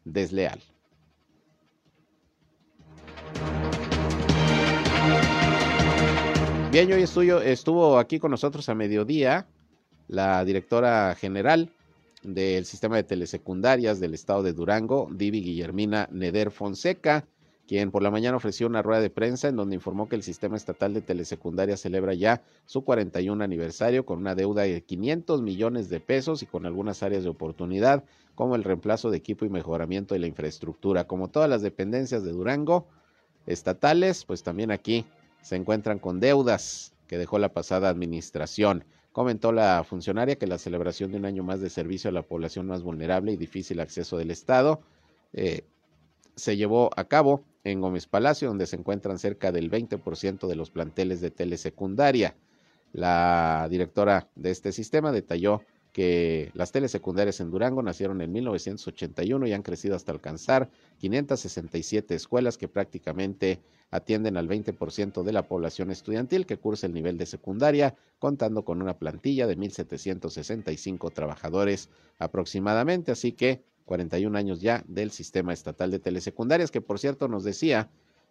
desleal. 0.04 0.60
Bien, 6.70 6.92
hoy 6.92 7.02
estuvo, 7.02 7.40
estuvo 7.40 7.98
aquí 7.98 8.20
con 8.20 8.30
nosotros 8.30 8.68
a 8.68 8.76
mediodía 8.76 9.44
la 10.06 10.44
directora 10.44 11.16
general 11.16 11.68
del 12.22 12.64
sistema 12.64 12.94
de 12.94 13.02
telesecundarias 13.02 13.98
del 13.98 14.14
estado 14.14 14.44
de 14.44 14.52
Durango, 14.52 15.08
Divi 15.10 15.42
Guillermina 15.42 16.08
Neder 16.12 16.52
Fonseca, 16.52 17.26
quien 17.68 17.90
por 17.90 18.02
la 18.02 18.10
mañana 18.10 18.38
ofreció 18.38 18.66
una 18.66 18.80
rueda 18.80 19.02
de 19.02 19.10
prensa 19.10 19.46
en 19.46 19.56
donde 19.56 19.74
informó 19.74 20.08
que 20.08 20.16
el 20.16 20.22
sistema 20.22 20.56
estatal 20.56 20.94
de 20.94 21.02
telesecundarias 21.02 21.80
celebra 21.80 22.14
ya 22.14 22.42
su 22.64 22.82
41 22.82 23.44
aniversario 23.44 24.06
con 24.06 24.20
una 24.20 24.34
deuda 24.34 24.62
de 24.62 24.82
500 24.82 25.42
millones 25.42 25.90
de 25.90 26.00
pesos 26.00 26.42
y 26.42 26.46
con 26.46 26.64
algunas 26.64 27.02
áreas 27.02 27.24
de 27.24 27.28
oportunidad 27.28 28.04
como 28.34 28.56
el 28.56 28.64
reemplazo 28.64 29.10
de 29.10 29.18
equipo 29.18 29.44
y 29.44 29.50
mejoramiento 29.50 30.14
de 30.14 30.20
la 30.20 30.26
infraestructura. 30.26 31.04
Como 31.04 31.28
todas 31.28 31.50
las 31.50 31.60
dependencias 31.60 32.24
de 32.24 32.32
Durango 32.32 32.86
estatales, 33.46 34.24
pues 34.24 34.42
también 34.42 34.70
aquí 34.70 35.04
se 35.42 35.56
encuentran 35.56 35.98
con 35.98 36.20
deudas 36.20 36.94
que 37.06 37.18
dejó 37.18 37.38
la 37.38 37.52
pasada 37.52 37.90
administración. 37.90 38.84
Comentó 39.12 39.52
la 39.52 39.84
funcionaria 39.84 40.36
que 40.36 40.46
la 40.46 40.56
celebración 40.56 41.12
de 41.12 41.18
un 41.18 41.26
año 41.26 41.42
más 41.42 41.60
de 41.60 41.68
servicio 41.68 42.08
a 42.08 42.14
la 42.14 42.22
población 42.22 42.66
más 42.66 42.82
vulnerable 42.82 43.32
y 43.32 43.36
difícil 43.36 43.80
acceso 43.80 44.16
del 44.16 44.30
Estado 44.30 44.80
eh, 45.34 45.64
se 46.38 46.56
llevó 46.56 46.90
a 46.96 47.04
cabo 47.04 47.44
en 47.64 47.80
Gómez 47.80 48.06
Palacio, 48.06 48.48
donde 48.48 48.66
se 48.66 48.76
encuentran 48.76 49.18
cerca 49.18 49.52
del 49.52 49.70
20% 49.70 50.46
de 50.46 50.56
los 50.56 50.70
planteles 50.70 51.20
de 51.20 51.30
telesecundaria. 51.30 52.36
La 52.92 53.66
directora 53.70 54.28
de 54.36 54.50
este 54.50 54.72
sistema 54.72 55.12
detalló 55.12 55.60
que 55.92 56.50
las 56.54 56.70
telesecundarias 56.70 57.40
en 57.40 57.50
Durango 57.50 57.82
nacieron 57.82 58.20
en 58.20 58.30
1981 58.30 59.46
y 59.46 59.52
han 59.52 59.62
crecido 59.62 59.96
hasta 59.96 60.12
alcanzar 60.12 60.70
567 60.98 62.14
escuelas 62.14 62.56
que 62.56 62.68
prácticamente 62.68 63.60
atienden 63.90 64.36
al 64.36 64.48
20% 64.48 65.22
de 65.22 65.32
la 65.32 65.48
población 65.48 65.90
estudiantil 65.90 66.46
que 66.46 66.58
cursa 66.58 66.86
el 66.86 66.94
nivel 66.94 67.18
de 67.18 67.26
secundaria, 67.26 67.96
contando 68.18 68.64
con 68.64 68.80
una 68.80 68.98
plantilla 68.98 69.46
de 69.46 69.56
1.765 69.56 71.12
trabajadores 71.12 71.88
aproximadamente. 72.18 73.10
Así 73.12 73.32
que 73.32 73.62
41 73.88 74.36
años 74.36 74.60
ya 74.60 74.84
del 74.86 75.10
sistema 75.10 75.54
estatal 75.54 75.90
de 75.90 75.98
telesecundarias, 75.98 76.70
que 76.70 76.82
por 76.82 76.98
cierto 76.98 77.26
nos 77.26 77.42
decía 77.42 77.88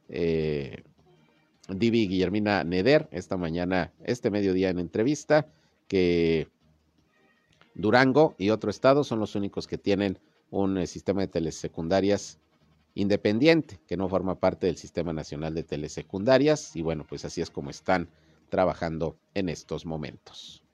eh, 0.07 0.83
Divi 1.67 2.07
Guillermina 2.07 2.63
Neder 2.63 3.09
esta 3.11 3.37
mañana, 3.37 3.91
este 4.03 4.29
mediodía 4.29 4.69
en 4.69 4.77
entrevista, 4.77 5.47
que 5.87 6.47
Durango 7.73 8.35
y 8.37 8.51
otro 8.51 8.69
estado 8.69 9.03
son 9.03 9.19
los 9.19 9.35
únicos 9.35 9.67
que 9.67 9.79
tienen 9.79 10.19
un 10.51 10.77
eh, 10.77 10.85
sistema 10.85 11.21
de 11.21 11.27
telesecundarias 11.27 12.39
independiente, 12.93 13.79
que 13.87 13.97
no 13.97 14.07
forma 14.09 14.39
parte 14.39 14.67
del 14.67 14.77
Sistema 14.77 15.11
Nacional 15.11 15.53
de 15.53 15.63
Telesecundarias. 15.63 16.75
Y 16.75 16.81
bueno, 16.81 17.05
pues 17.07 17.25
así 17.25 17.41
es 17.41 17.49
como 17.49 17.69
están 17.69 18.09
trabajando 18.49 19.17
en 19.33 19.49
estos 19.49 19.85
momentos. 19.85 20.66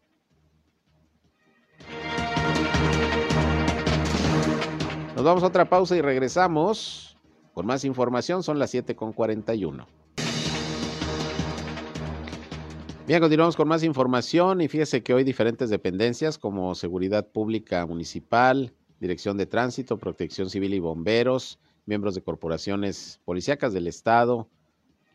Nos 5.24 5.30
vamos 5.30 5.44
a 5.44 5.48
otra 5.48 5.70
pausa 5.70 5.96
y 5.96 6.02
regresamos 6.02 7.16
con 7.54 7.66
más 7.66 7.86
información. 7.86 8.44
Son 8.44 8.60
las 8.60 8.72
7 8.72 8.94
con 8.94 9.14
41. 9.14 9.88
Bien, 13.08 13.22
continuamos 13.22 13.56
con 13.56 13.70
más 13.70 13.86
información 13.86 14.60
y 14.60 14.68
fíjese 14.68 15.02
que 15.02 15.14
hoy 15.14 15.24
diferentes 15.24 15.70
dependencias 15.70 16.38
como 16.38 16.76
Seguridad 16.76 17.26
Pública 17.26 17.86
Municipal, 17.86 18.74
Dirección 19.00 19.38
de 19.38 19.46
Tránsito, 19.46 19.98
Protección 19.98 20.50
Civil 20.50 20.74
y 20.74 20.80
Bomberos, 20.80 21.58
miembros 21.86 22.16
de 22.16 22.22
corporaciones 22.22 23.22
policíacas 23.24 23.72
del 23.72 23.88
Estado, 23.88 24.50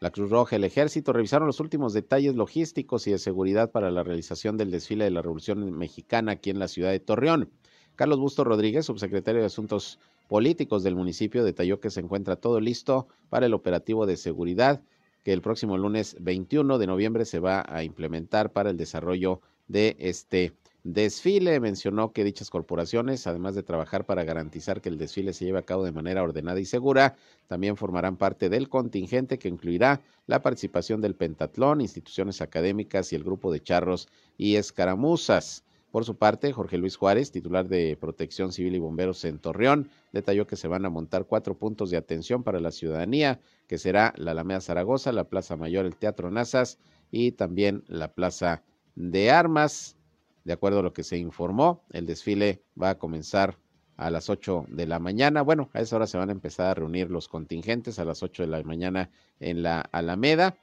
la 0.00 0.10
Cruz 0.10 0.30
Roja, 0.30 0.56
el 0.56 0.64
Ejército, 0.64 1.12
revisaron 1.12 1.46
los 1.46 1.60
últimos 1.60 1.92
detalles 1.92 2.34
logísticos 2.34 3.06
y 3.06 3.10
de 3.10 3.18
seguridad 3.18 3.72
para 3.72 3.90
la 3.90 4.04
realización 4.04 4.56
del 4.56 4.70
desfile 4.70 5.04
de 5.04 5.10
la 5.10 5.20
Revolución 5.20 5.70
Mexicana 5.76 6.32
aquí 6.32 6.48
en 6.48 6.60
la 6.60 6.68
ciudad 6.68 6.92
de 6.92 7.00
Torreón. 7.00 7.50
Carlos 7.98 8.20
Busto 8.20 8.44
Rodríguez, 8.44 8.86
subsecretario 8.86 9.40
de 9.40 9.48
Asuntos 9.48 9.98
Políticos 10.28 10.84
del 10.84 10.94
municipio, 10.94 11.42
detalló 11.42 11.80
que 11.80 11.90
se 11.90 11.98
encuentra 11.98 12.36
todo 12.36 12.60
listo 12.60 13.08
para 13.28 13.46
el 13.46 13.54
operativo 13.54 14.06
de 14.06 14.16
seguridad 14.16 14.80
que 15.24 15.32
el 15.32 15.42
próximo 15.42 15.76
lunes 15.76 16.14
21 16.20 16.78
de 16.78 16.86
noviembre 16.86 17.24
se 17.24 17.40
va 17.40 17.66
a 17.68 17.82
implementar 17.82 18.52
para 18.52 18.70
el 18.70 18.76
desarrollo 18.76 19.40
de 19.66 19.96
este 19.98 20.52
desfile. 20.84 21.58
Mencionó 21.58 22.12
que 22.12 22.22
dichas 22.22 22.50
corporaciones, 22.50 23.26
además 23.26 23.56
de 23.56 23.64
trabajar 23.64 24.06
para 24.06 24.22
garantizar 24.22 24.80
que 24.80 24.90
el 24.90 24.96
desfile 24.96 25.32
se 25.32 25.46
lleve 25.46 25.58
a 25.58 25.66
cabo 25.66 25.82
de 25.82 25.90
manera 25.90 26.22
ordenada 26.22 26.60
y 26.60 26.66
segura, 26.66 27.16
también 27.48 27.76
formarán 27.76 28.16
parte 28.16 28.48
del 28.48 28.68
contingente 28.68 29.40
que 29.40 29.48
incluirá 29.48 30.02
la 30.28 30.40
participación 30.40 31.00
del 31.00 31.16
pentatlón, 31.16 31.80
instituciones 31.80 32.42
académicas 32.42 33.12
y 33.12 33.16
el 33.16 33.24
grupo 33.24 33.50
de 33.50 33.60
charros 33.60 34.06
y 34.36 34.54
escaramuzas. 34.54 35.64
Por 35.98 36.04
su 36.04 36.16
parte, 36.16 36.52
Jorge 36.52 36.78
Luis 36.78 36.94
Juárez, 36.94 37.32
titular 37.32 37.66
de 37.66 37.96
Protección 37.96 38.52
Civil 38.52 38.76
y 38.76 38.78
Bomberos 38.78 39.24
en 39.24 39.40
Torreón, 39.40 39.90
detalló 40.12 40.46
que 40.46 40.54
se 40.54 40.68
van 40.68 40.84
a 40.84 40.90
montar 40.90 41.24
cuatro 41.24 41.58
puntos 41.58 41.90
de 41.90 41.96
atención 41.96 42.44
para 42.44 42.60
la 42.60 42.70
ciudadanía, 42.70 43.40
que 43.66 43.78
será 43.78 44.14
la 44.16 44.30
Alameda 44.30 44.60
Zaragoza, 44.60 45.10
la 45.10 45.24
Plaza 45.24 45.56
Mayor, 45.56 45.86
el 45.86 45.96
Teatro 45.96 46.30
Nazas 46.30 46.78
y 47.10 47.32
también 47.32 47.82
la 47.88 48.12
Plaza 48.12 48.62
de 48.94 49.32
Armas. 49.32 49.96
De 50.44 50.52
acuerdo 50.52 50.78
a 50.78 50.82
lo 50.82 50.92
que 50.92 51.02
se 51.02 51.18
informó, 51.18 51.82
el 51.90 52.06
desfile 52.06 52.62
va 52.80 52.90
a 52.90 52.98
comenzar 53.00 53.58
a 53.96 54.08
las 54.08 54.30
8 54.30 54.66
de 54.68 54.86
la 54.86 55.00
mañana. 55.00 55.42
Bueno, 55.42 55.68
a 55.72 55.80
esa 55.80 55.96
hora 55.96 56.06
se 56.06 56.16
van 56.16 56.28
a 56.28 56.32
empezar 56.32 56.68
a 56.68 56.74
reunir 56.74 57.10
los 57.10 57.26
contingentes 57.26 57.98
a 57.98 58.04
las 58.04 58.22
8 58.22 58.44
de 58.44 58.48
la 58.48 58.62
mañana 58.62 59.10
en 59.40 59.64
la 59.64 59.80
Alameda. 59.80 60.58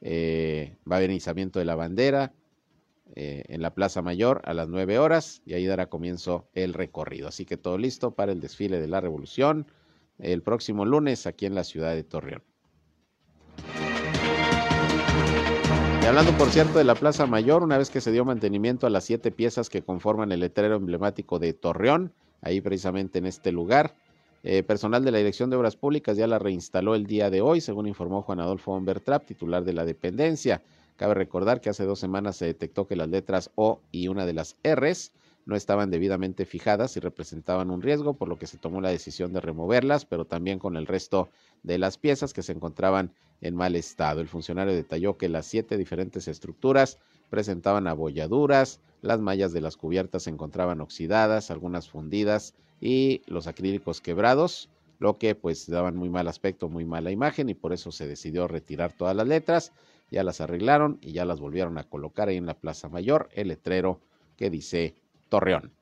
Eh, 0.00 0.74
va 0.90 0.96
a 0.96 0.98
haber 0.98 1.12
izamiento 1.12 1.60
de 1.60 1.66
la 1.66 1.76
bandera, 1.76 2.32
eh, 3.14 3.44
en 3.48 3.62
la 3.62 3.74
Plaza 3.74 4.02
Mayor 4.02 4.40
a 4.44 4.54
las 4.54 4.68
9 4.68 4.98
horas 4.98 5.42
y 5.44 5.54
ahí 5.54 5.66
dará 5.66 5.88
comienzo 5.88 6.48
el 6.54 6.72
recorrido. 6.74 7.28
Así 7.28 7.44
que 7.44 7.56
todo 7.56 7.78
listo 7.78 8.12
para 8.12 8.32
el 8.32 8.40
desfile 8.40 8.80
de 8.80 8.88
la 8.88 9.00
Revolución 9.00 9.66
el 10.18 10.42
próximo 10.42 10.84
lunes 10.84 11.26
aquí 11.26 11.46
en 11.46 11.54
la 11.54 11.64
ciudad 11.64 11.94
de 11.94 12.04
Torreón. 12.04 12.42
Y 16.02 16.06
hablando, 16.06 16.32
por 16.36 16.50
cierto, 16.50 16.78
de 16.78 16.84
la 16.84 16.94
Plaza 16.94 17.26
Mayor, 17.26 17.62
una 17.62 17.78
vez 17.78 17.90
que 17.90 18.00
se 18.00 18.10
dio 18.10 18.24
mantenimiento 18.24 18.86
a 18.86 18.90
las 18.90 19.04
siete 19.04 19.30
piezas 19.30 19.68
que 19.70 19.82
conforman 19.82 20.32
el 20.32 20.40
letrero 20.40 20.76
emblemático 20.76 21.38
de 21.38 21.52
Torreón, 21.52 22.12
ahí 22.40 22.60
precisamente 22.60 23.18
en 23.18 23.26
este 23.26 23.52
lugar, 23.52 23.94
eh, 24.42 24.64
personal 24.64 25.04
de 25.04 25.12
la 25.12 25.18
Dirección 25.18 25.50
de 25.50 25.56
Obras 25.56 25.76
Públicas 25.76 26.16
ya 26.16 26.26
la 26.26 26.40
reinstaló 26.40 26.96
el 26.96 27.06
día 27.06 27.30
de 27.30 27.40
hoy, 27.40 27.60
según 27.60 27.86
informó 27.86 28.22
Juan 28.22 28.40
Adolfo 28.40 28.74
Humbertrap, 28.74 29.24
titular 29.24 29.62
de 29.62 29.72
la 29.72 29.84
dependencia. 29.84 30.62
Cabe 30.96 31.14
recordar 31.14 31.60
que 31.60 31.70
hace 31.70 31.84
dos 31.84 31.98
semanas 31.98 32.36
se 32.36 32.46
detectó 32.46 32.86
que 32.86 32.96
las 32.96 33.08
letras 33.08 33.50
O 33.54 33.80
y 33.90 34.08
una 34.08 34.26
de 34.26 34.34
las 34.34 34.56
Rs 34.64 35.12
no 35.44 35.56
estaban 35.56 35.90
debidamente 35.90 36.44
fijadas 36.44 36.96
y 36.96 37.00
representaban 37.00 37.70
un 37.70 37.82
riesgo, 37.82 38.14
por 38.14 38.28
lo 38.28 38.38
que 38.38 38.46
se 38.46 38.58
tomó 38.58 38.80
la 38.80 38.90
decisión 38.90 39.32
de 39.32 39.40
removerlas, 39.40 40.04
pero 40.04 40.24
también 40.24 40.58
con 40.58 40.76
el 40.76 40.86
resto 40.86 41.28
de 41.62 41.78
las 41.78 41.98
piezas 41.98 42.32
que 42.32 42.42
se 42.42 42.52
encontraban 42.52 43.12
en 43.40 43.56
mal 43.56 43.74
estado. 43.74 44.20
El 44.20 44.28
funcionario 44.28 44.74
detalló 44.74 45.16
que 45.16 45.28
las 45.28 45.46
siete 45.46 45.76
diferentes 45.76 46.28
estructuras 46.28 46.98
presentaban 47.28 47.86
abolladuras, 47.88 48.80
las 49.00 49.20
mallas 49.20 49.52
de 49.52 49.60
las 49.60 49.76
cubiertas 49.76 50.24
se 50.24 50.30
encontraban 50.30 50.80
oxidadas, 50.80 51.50
algunas 51.50 51.88
fundidas 51.88 52.54
y 52.80 53.22
los 53.26 53.46
acrílicos 53.48 54.00
quebrados, 54.00 54.68
lo 55.00 55.18
que 55.18 55.34
pues 55.34 55.66
daban 55.68 55.96
muy 55.96 56.08
mal 56.08 56.28
aspecto, 56.28 56.68
muy 56.68 56.84
mala 56.84 57.10
imagen 57.10 57.48
y 57.48 57.54
por 57.54 57.72
eso 57.72 57.90
se 57.90 58.06
decidió 58.06 58.46
retirar 58.46 58.92
todas 58.92 59.16
las 59.16 59.26
letras 59.26 59.72
ya 60.12 60.22
las 60.22 60.40
arreglaron 60.40 60.98
y 61.00 61.12
ya 61.12 61.24
las 61.24 61.40
volvieron 61.40 61.78
a 61.78 61.84
colocar 61.84 62.28
ahí 62.28 62.36
en 62.36 62.46
la 62.46 62.54
Plaza 62.54 62.88
Mayor, 62.88 63.28
el 63.32 63.48
letrero 63.48 64.00
que 64.36 64.50
dice 64.50 64.94
Torreón. 65.28 65.72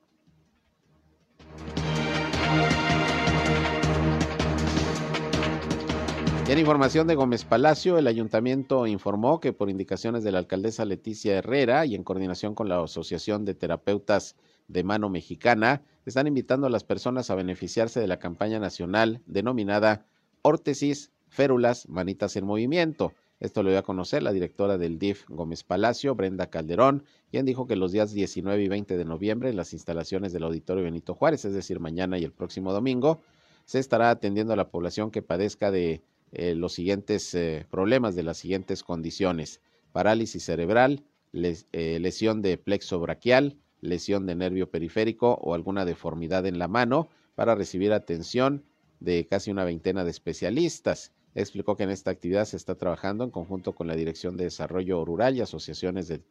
en 6.51 6.59
información 6.59 7.07
de 7.07 7.15
Gómez 7.15 7.45
Palacio, 7.45 7.97
el 7.97 8.07
ayuntamiento 8.07 8.85
informó 8.85 9.39
que 9.39 9.53
por 9.53 9.69
indicaciones 9.69 10.21
de 10.25 10.33
la 10.33 10.39
alcaldesa 10.39 10.83
Leticia 10.83 11.37
Herrera 11.37 11.85
y 11.85 11.95
en 11.95 12.03
coordinación 12.03 12.55
con 12.55 12.67
la 12.67 12.83
Asociación 12.83 13.45
de 13.45 13.53
Terapeutas 13.53 14.35
de 14.67 14.83
Mano 14.83 15.09
Mexicana, 15.09 15.81
están 16.05 16.27
invitando 16.27 16.67
a 16.67 16.69
las 16.69 16.83
personas 16.83 17.29
a 17.29 17.35
beneficiarse 17.35 18.01
de 18.01 18.07
la 18.07 18.19
campaña 18.19 18.59
nacional 18.59 19.21
denominada 19.27 20.05
Órtesis, 20.41 21.13
Férulas, 21.29 21.87
Manitas 21.87 22.35
en 22.35 22.45
Movimiento, 22.45 23.13
esto 23.41 23.63
lo 23.63 23.71
dio 23.71 23.79
a 23.79 23.83
conocer 23.83 24.21
la 24.21 24.31
directora 24.31 24.77
del 24.77 24.99
DIF 24.99 25.25
Gómez 25.27 25.63
Palacio, 25.63 26.13
Brenda 26.13 26.51
Calderón, 26.51 27.03
quien 27.31 27.43
dijo 27.43 27.65
que 27.65 27.75
los 27.75 27.91
días 27.91 28.13
19 28.13 28.63
y 28.63 28.67
20 28.67 28.97
de 28.97 29.03
noviembre 29.03 29.49
en 29.49 29.57
las 29.57 29.73
instalaciones 29.73 30.31
del 30.31 30.43
Auditorio 30.43 30.83
Benito 30.83 31.15
Juárez, 31.15 31.43
es 31.45 31.53
decir, 31.53 31.79
mañana 31.79 32.19
y 32.19 32.23
el 32.23 32.31
próximo 32.31 32.71
domingo, 32.71 33.19
se 33.65 33.79
estará 33.79 34.11
atendiendo 34.11 34.53
a 34.53 34.55
la 34.55 34.69
población 34.69 35.09
que 35.09 35.23
padezca 35.23 35.71
de 35.71 36.03
eh, 36.33 36.53
los 36.53 36.73
siguientes 36.73 37.33
eh, 37.33 37.65
problemas, 37.71 38.15
de 38.15 38.21
las 38.21 38.37
siguientes 38.37 38.83
condiciones. 38.83 39.59
Parálisis 39.91 40.43
cerebral, 40.43 41.03
eh, 41.33 41.97
lesión 41.99 42.43
de 42.43 42.59
plexo 42.59 42.99
braquial, 42.99 43.57
lesión 43.81 44.27
de 44.27 44.35
nervio 44.35 44.69
periférico 44.69 45.33
o 45.41 45.55
alguna 45.55 45.83
deformidad 45.83 46.45
en 46.45 46.59
la 46.59 46.67
mano 46.67 47.09
para 47.33 47.55
recibir 47.55 47.91
atención 47.91 48.63
de 48.99 49.25
casi 49.25 49.49
una 49.49 49.63
veintena 49.63 50.03
de 50.03 50.11
especialistas 50.11 51.11
explicó 51.35 51.75
que 51.75 51.83
en 51.83 51.89
esta 51.89 52.11
actividad 52.11 52.45
se 52.45 52.57
está 52.57 52.75
trabajando 52.75 53.23
en 53.23 53.31
conjunto 53.31 53.73
con 53.73 53.87
la 53.87 53.95
Dirección 53.95 54.37
de 54.37 54.45
Desarrollo 54.45 55.05
Rural 55.05 55.35
y 55.35 55.41
asociaciones 55.41 56.07
de, 56.07 56.21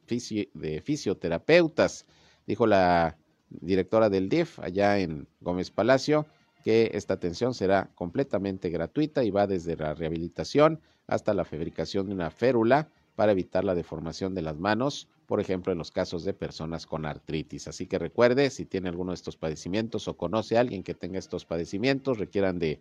de 0.55 0.81
fisioterapeutas. 0.83 2.07
Dijo 2.47 2.67
la 2.67 3.17
directora 3.49 4.09
del 4.09 4.29
DIF 4.29 4.59
allá 4.61 4.99
en 4.99 5.27
Gómez 5.41 5.71
Palacio 5.71 6.27
que 6.63 6.91
esta 6.95 7.15
atención 7.15 7.55
será 7.55 7.91
completamente 7.95 8.69
gratuita 8.69 9.25
y 9.25 9.31
va 9.31 9.47
desde 9.47 9.77
la 9.77 9.95
rehabilitación 9.95 10.81
hasta 11.07 11.35
la 11.35 11.45
fabricación 11.45 12.07
de 12.07 12.15
una 12.15 12.31
férula 12.31 12.89
para 13.17 13.33
evitar 13.33 13.65
la 13.65 13.75
deformación 13.75 14.35
de 14.35 14.43
las 14.43 14.57
manos, 14.57 15.09
por 15.27 15.41
ejemplo, 15.41 15.73
en 15.73 15.79
los 15.79 15.91
casos 15.91 16.25
de 16.25 16.33
personas 16.33 16.87
con 16.87 17.05
artritis. 17.05 17.69
Así 17.69 17.87
que 17.87 17.99
recuerde, 17.99 18.51
si 18.51 18.65
tiene 18.65 18.89
alguno 18.89 19.13
de 19.13 19.17
estos 19.17 19.37
padecimientos 19.37 20.09
o 20.09 20.17
conoce 20.17 20.57
a 20.57 20.61
alguien 20.61 20.83
que 20.83 20.95
tenga 20.95 21.19
estos 21.19 21.45
padecimientos, 21.45 22.19
requieran 22.19 22.59
de 22.59 22.81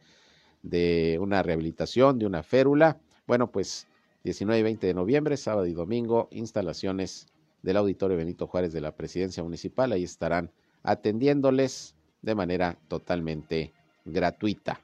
de 0.62 1.18
una 1.22 1.44
rehabilitación, 1.44 2.20
de 2.20 2.26
una 2.26 2.44
férula. 2.44 3.00
Bueno, 3.28 3.52
pues 3.52 3.88
19 4.24 4.60
y 4.60 4.64
20 4.64 4.88
de 4.88 4.94
noviembre, 4.94 5.38
sábado 5.38 5.66
y 5.66 5.74
domingo, 5.74 6.28
instalaciones 6.32 7.28
del 7.62 7.78
Auditorio 7.78 8.18
Benito 8.18 8.48
Juárez 8.48 8.74
de 8.74 8.82
la 8.82 8.96
Presidencia 8.96 9.44
Municipal. 9.44 9.92
Ahí 9.92 10.04
estarán 10.04 10.52
atendiéndoles 10.84 11.96
de 12.22 12.36
manera 12.36 12.78
totalmente 12.88 13.74
gratuita. 14.06 14.82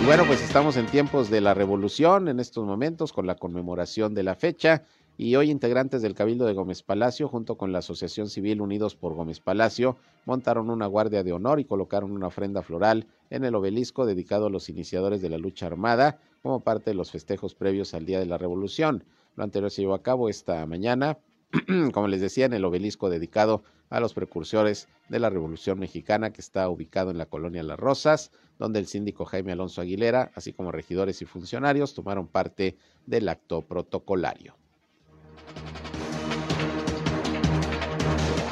Y 0.00 0.04
bueno, 0.06 0.24
pues 0.26 0.42
estamos 0.42 0.76
en 0.76 0.86
tiempos 0.86 1.28
de 1.28 1.40
la 1.40 1.54
revolución 1.54 2.28
en 2.28 2.40
estos 2.40 2.64
momentos 2.64 3.12
con 3.12 3.26
la 3.26 3.34
conmemoración 3.34 4.14
de 4.14 4.22
la 4.22 4.36
fecha 4.36 4.84
y 5.20 5.34
hoy 5.34 5.50
integrantes 5.50 6.00
del 6.00 6.14
Cabildo 6.14 6.46
de 6.46 6.52
Gómez 6.52 6.84
Palacio, 6.84 7.26
junto 7.26 7.58
con 7.58 7.72
la 7.72 7.80
Asociación 7.80 8.28
Civil 8.28 8.60
Unidos 8.60 8.94
por 8.94 9.14
Gómez 9.14 9.40
Palacio, 9.40 9.96
montaron 10.24 10.70
una 10.70 10.86
guardia 10.86 11.24
de 11.24 11.32
honor 11.32 11.58
y 11.58 11.64
colocaron 11.64 12.12
una 12.12 12.28
ofrenda 12.28 12.62
floral 12.62 13.08
en 13.28 13.44
el 13.44 13.56
obelisco 13.56 14.06
dedicado 14.06 14.46
a 14.46 14.50
los 14.50 14.68
iniciadores 14.68 15.20
de 15.20 15.28
la 15.28 15.36
lucha 15.36 15.66
armada 15.66 16.20
como 16.40 16.60
parte 16.60 16.90
de 16.90 16.94
los 16.94 17.10
festejos 17.10 17.56
previos 17.56 17.94
al 17.94 18.06
Día 18.06 18.20
de 18.20 18.26
la 18.26 18.38
Revolución. 18.38 19.02
Lo 19.34 19.42
anterior 19.42 19.72
se 19.72 19.82
llevó 19.82 19.94
a 19.94 20.04
cabo 20.04 20.28
esta 20.28 20.64
mañana, 20.66 21.18
como 21.92 22.06
les 22.06 22.20
decía, 22.20 22.46
en 22.46 22.54
el 22.54 22.64
obelisco 22.64 23.10
dedicado 23.10 23.64
a 23.90 23.98
los 23.98 24.14
precursores 24.14 24.86
de 25.08 25.18
la 25.18 25.30
Revolución 25.30 25.80
Mexicana 25.80 26.32
que 26.32 26.40
está 26.40 26.68
ubicado 26.68 27.10
en 27.10 27.18
la 27.18 27.26
colonia 27.26 27.64
Las 27.64 27.80
Rosas, 27.80 28.30
donde 28.60 28.78
el 28.78 28.86
síndico 28.86 29.24
Jaime 29.24 29.50
Alonso 29.50 29.80
Aguilera, 29.80 30.30
así 30.36 30.52
como 30.52 30.70
regidores 30.70 31.22
y 31.22 31.24
funcionarios, 31.24 31.94
tomaron 31.94 32.28
parte 32.28 32.76
del 33.04 33.28
acto 33.28 33.62
protocolario. 33.62 34.54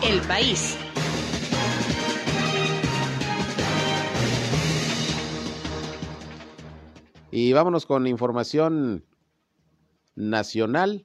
El 0.03 0.21
país. 0.23 0.77
Y 7.31 7.53
vámonos 7.53 7.87
con 7.87 8.07
información 8.07 9.05
nacional. 10.15 11.05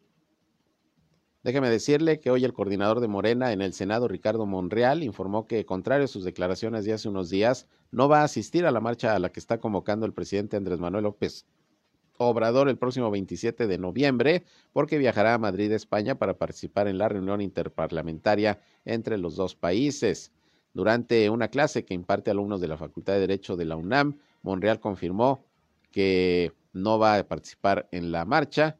Déjeme 1.44 1.70
decirle 1.70 2.20
que 2.20 2.32
hoy 2.32 2.46
el 2.46 2.54
coordinador 2.54 3.00
de 3.00 3.08
Morena 3.08 3.52
en 3.52 3.62
el 3.62 3.74
Senado, 3.74 4.08
Ricardo 4.08 4.46
Monreal, 4.46 5.04
informó 5.04 5.48
que, 5.48 5.66
contrario 5.66 6.06
a 6.06 6.08
sus 6.08 6.24
declaraciones 6.24 6.86
de 6.86 6.94
hace 6.94 7.10
unos 7.10 7.30
días, 7.30 7.68
no 7.92 8.08
va 8.08 8.22
a 8.22 8.26
asistir 8.26 8.66
a 8.66 8.72
la 8.72 8.80
marcha 8.80 9.16
a 9.16 9.20
la 9.20 9.32
que 9.32 9.40
está 9.40 9.60
convocando 9.60 10.06
el 10.06 10.14
presidente 10.14 10.56
Andrés 10.56 10.80
Manuel 10.80 11.04
López 11.04 11.46
Obrador 12.24 12.70
el 12.70 12.78
próximo 12.78 13.10
27 13.10 13.66
de 13.66 13.80
noviembre, 13.80 14.44
porque 14.74 15.00
viajará 15.00 15.34
a 15.34 15.40
Madrid, 15.40 15.72
España, 15.72 16.20
para 16.20 16.38
participar 16.38 16.88
en 16.88 17.00
la 17.00 17.10
reunión 17.10 17.42
interparlamentaria 17.42 18.60
entre 18.86 19.18
los 19.18 19.36
dos 19.36 19.56
países. 19.56 20.32
Durante 20.72 21.32
una 21.32 21.48
clase 21.48 21.84
que 21.84 21.96
imparte 21.96 22.30
alumnos 22.30 22.62
de 22.62 22.68
la 22.68 22.78
Facultad 22.78 23.14
de 23.14 23.22
Derecho 23.22 23.56
de 23.56 23.66
la 23.66 23.76
UNAM, 23.76 24.20
Monreal 24.44 24.80
confirmó 24.80 25.44
que 25.90 26.54
no 26.74 27.00
va 27.00 27.18
a 27.18 27.28
participar 27.28 27.90
en 27.92 28.12
la 28.12 28.24
marcha 28.24 28.78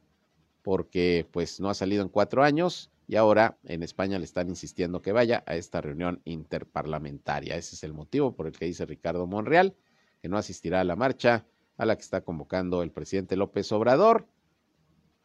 porque 0.62 1.26
pues 1.32 1.58
no 1.58 1.68
ha 1.68 1.74
salido 1.74 2.02
en 2.02 2.10
cuatro 2.10 2.44
años 2.44 2.92
y 3.08 3.16
ahora 3.16 3.58
en 3.64 3.82
España 3.82 4.20
le 4.20 4.24
están 4.24 4.50
insistiendo 4.50 5.02
que 5.02 5.10
vaya 5.10 5.42
a 5.46 5.56
esta 5.56 5.80
reunión 5.80 6.22
interparlamentaria. 6.24 7.56
Ese 7.56 7.74
es 7.74 7.82
el 7.82 7.92
motivo 7.92 8.36
por 8.36 8.46
el 8.46 8.52
que 8.52 8.66
dice 8.66 8.86
Ricardo 8.86 9.26
Monreal 9.26 9.74
que 10.20 10.28
no 10.28 10.38
asistirá 10.38 10.80
a 10.80 10.84
la 10.84 10.94
marcha 10.94 11.44
a 11.82 11.86
la 11.86 11.96
que 11.96 12.02
está 12.02 12.20
convocando 12.20 12.84
el 12.84 12.92
presidente 12.92 13.34
López 13.36 13.72
Obrador, 13.72 14.28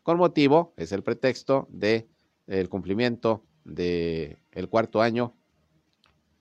con 0.01 0.17
motivo, 0.17 0.73
es 0.75 0.91
el 0.91 1.03
pretexto 1.03 1.67
de 1.69 2.07
el 2.47 2.67
cumplimiento 2.67 3.43
del 3.63 4.37
el 4.51 4.67
cuarto 4.67 5.01
año 5.01 5.35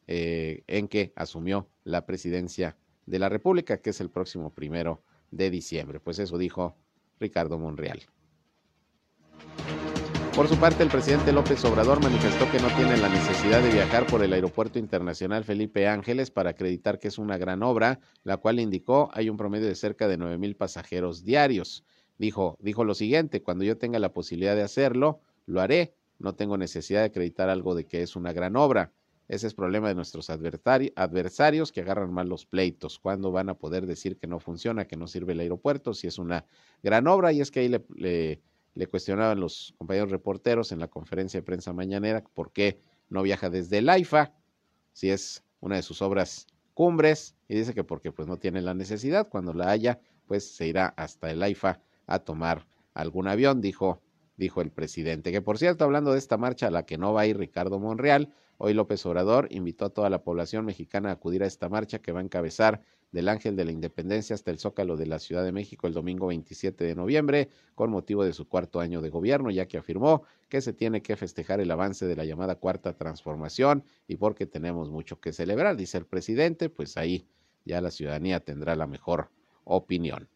eh, 0.07 0.63
en 0.69 0.89
que 0.89 1.13
asumió 1.17 1.69
la 1.85 2.07
presidencia 2.07 2.79
de 3.05 3.19
la 3.19 3.29
República, 3.29 3.83
que 3.83 3.91
es 3.91 4.01
el 4.01 4.09
próximo 4.09 4.55
primero 4.55 5.03
de 5.31 5.51
diciembre. 5.51 6.01
Pues 6.01 6.19
eso 6.19 6.39
dijo 6.39 6.77
Ricardo 7.21 7.59
Monreal. 7.59 8.01
Por 10.37 10.49
su 10.49 10.57
parte, 10.57 10.83
el 10.83 10.91
presidente 10.91 11.33
López 11.33 11.65
Obrador 11.65 12.03
manifestó 12.03 12.45
que 12.53 12.59
no 12.59 12.69
tiene 12.69 12.99
la 12.99 13.09
necesidad 13.09 13.63
de 13.63 13.73
viajar 13.73 14.07
por 14.07 14.23
el 14.23 14.35
Aeropuerto 14.35 14.79
Internacional 14.79 15.45
Felipe 15.45 15.89
Ángeles 15.89 16.31
para 16.31 16.51
acreditar 16.51 16.99
que 16.99 17.09
es 17.09 17.17
una 17.17 17.39
gran 17.39 17.63
obra, 17.63 18.01
la 18.23 18.37
cual 18.37 18.61
indicó 18.61 19.09
hay 19.15 19.31
un 19.31 19.39
promedio 19.39 19.67
de 19.67 19.75
cerca 19.75 20.09
de 20.09 20.19
nueve 20.19 20.37
mil 20.37 20.55
pasajeros 20.55 21.25
diarios. 21.25 21.85
Dijo, 22.19 22.59
dijo 22.61 22.85
lo 22.85 22.95
siguiente, 22.95 23.43
cuando 23.43 23.65
yo 23.65 23.79
tenga 23.79 23.99
la 23.99 24.13
posibilidad 24.13 24.55
de 24.55 24.63
hacerlo, 24.63 25.21
lo 25.47 25.63
haré. 25.63 25.95
No 26.19 26.35
tengo 26.35 26.59
necesidad 26.59 27.01
de 27.01 27.07
acreditar 27.07 27.49
algo 27.49 27.75
de 27.75 27.87
que 27.87 28.03
es 28.03 28.15
una 28.15 28.35
gran 28.35 28.57
obra. 28.57 28.93
Ese 29.29 29.47
es 29.47 29.55
problema 29.55 29.89
de 29.89 29.95
nuestros 29.95 30.29
adversarios 30.29 31.73
que 31.73 31.81
agarran 31.81 32.13
mal 32.13 32.29
los 32.29 32.45
pleitos. 32.45 32.99
¿Cuándo 32.99 33.33
van 33.33 33.49
a 33.49 33.55
poder 33.55 33.87
decir 33.87 34.19
que 34.19 34.27
no 34.27 34.39
funciona, 34.39 34.85
que 34.85 34.99
no 34.99 35.07
sirve 35.07 35.33
el 35.33 35.41
aeropuerto, 35.41 35.95
si 35.95 36.07
es 36.07 36.19
una 36.19 36.45
gran 36.83 37.07
obra? 37.07 37.33
Y 37.33 37.41
es 37.41 37.51
que 37.51 37.61
ahí 37.61 37.69
le 37.69 38.43
cuestionaban 38.87 39.41
los 39.41 39.75
compañeros 39.79 40.11
reporteros 40.11 40.71
en 40.73 40.81
la 40.81 40.89
conferencia 40.89 41.41
de 41.41 41.45
prensa 41.45 41.73
mañanera 41.73 42.23
por 42.35 42.53
qué 42.53 42.79
no 43.09 43.23
viaja 43.23 43.49
desde 43.49 43.79
el 43.79 43.89
AIFA, 43.89 44.35
si 44.93 45.09
es 45.09 45.43
una 45.61 45.77
de 45.77 45.83
sus 45.83 46.03
obras 46.03 46.47
cumbres, 46.75 47.35
y 47.49 47.57
dice 47.57 47.73
que 47.73 47.85
porque 47.85 48.13
pues 48.13 48.29
no 48.29 48.37
tiene 48.37 48.61
la 48.61 48.75
necesidad, 48.75 49.29
cuando 49.31 49.55
la 49.55 49.71
haya, 49.71 49.99
pues 50.27 50.55
se 50.55 50.67
irá 50.67 50.89
hasta 50.99 51.31
el 51.31 51.43
AIFA 51.43 51.81
a 52.07 52.19
tomar 52.19 52.67
algún 52.93 53.29
avión, 53.29 53.63
dijo, 53.63 54.03
dijo 54.37 54.61
el 54.61 54.71
presidente. 54.71 55.33
Que 55.33 55.41
por 55.41 55.57
cierto, 55.57 55.85
hablando 55.85 56.13
de 56.13 56.19
esta 56.19 56.37
marcha 56.37 56.67
a 56.67 56.71
la 56.71 56.85
que 56.85 56.99
no 56.99 57.15
va 57.15 57.23
a 57.23 57.27
ir 57.27 57.39
Ricardo 57.39 57.79
Monreal, 57.79 58.33
hoy 58.59 58.75
López 58.75 59.05
Obrador 59.07 59.49
invitó 59.51 59.87
a 59.87 59.91
toda 59.91 60.11
la 60.11 60.23
población 60.23 60.67
mexicana 60.67 61.09
a 61.09 61.13
acudir 61.13 61.43
a 61.43 61.47
esta 61.47 61.71
marcha 61.71 62.01
que 62.01 62.13
va 62.13 62.21
a 62.21 62.25
encabezar 62.25 62.83
del 63.17 63.31
Ángel 63.31 63.57
de 63.57 63.65
la 63.65 63.73
Independencia 63.73 64.35
hasta 64.35 64.51
el 64.51 64.59
Zócalo 64.59 64.99
de 64.99 65.07
la 65.07 65.19
Ciudad 65.19 65.43
de 65.43 65.51
México 65.51 65.87
el 65.87 65.95
domingo 65.95 66.27
27 66.27 66.85
de 66.85 66.95
noviembre, 66.95 67.49
con 67.75 67.91
motivo 67.91 68.23
de 68.25 68.35
su 68.35 68.47
cuarto 68.47 68.79
año 68.79 69.01
de 69.01 69.09
gobierno, 69.09 69.51
ya 69.51 69.67
que 69.67 69.79
afirmó 69.79 70.25
que 70.51 70.61
se 70.61 70.75
tiene 70.75 71.01
que 71.01 71.17
festejar 71.17 71.61
el 71.61 71.71
avance 71.71 72.05
de 72.05 72.15
la 72.15 72.27
llamada 72.27 72.57
cuarta 72.57 72.93
transformación 72.93 73.85
y 74.07 74.17
porque 74.17 74.45
tenemos 74.45 74.91
mucho 74.91 75.19
que 75.19 75.33
celebrar, 75.33 75.79
dice 75.79 75.97
el 75.97 76.05
presidente, 76.05 76.69
pues 76.69 76.99
ahí 76.99 77.27
ya 77.65 77.81
la 77.81 77.91
ciudadanía 77.91 78.41
tendrá 78.41 78.77
la 78.77 78.87
mejor 78.87 79.31
opinión. 79.65 80.29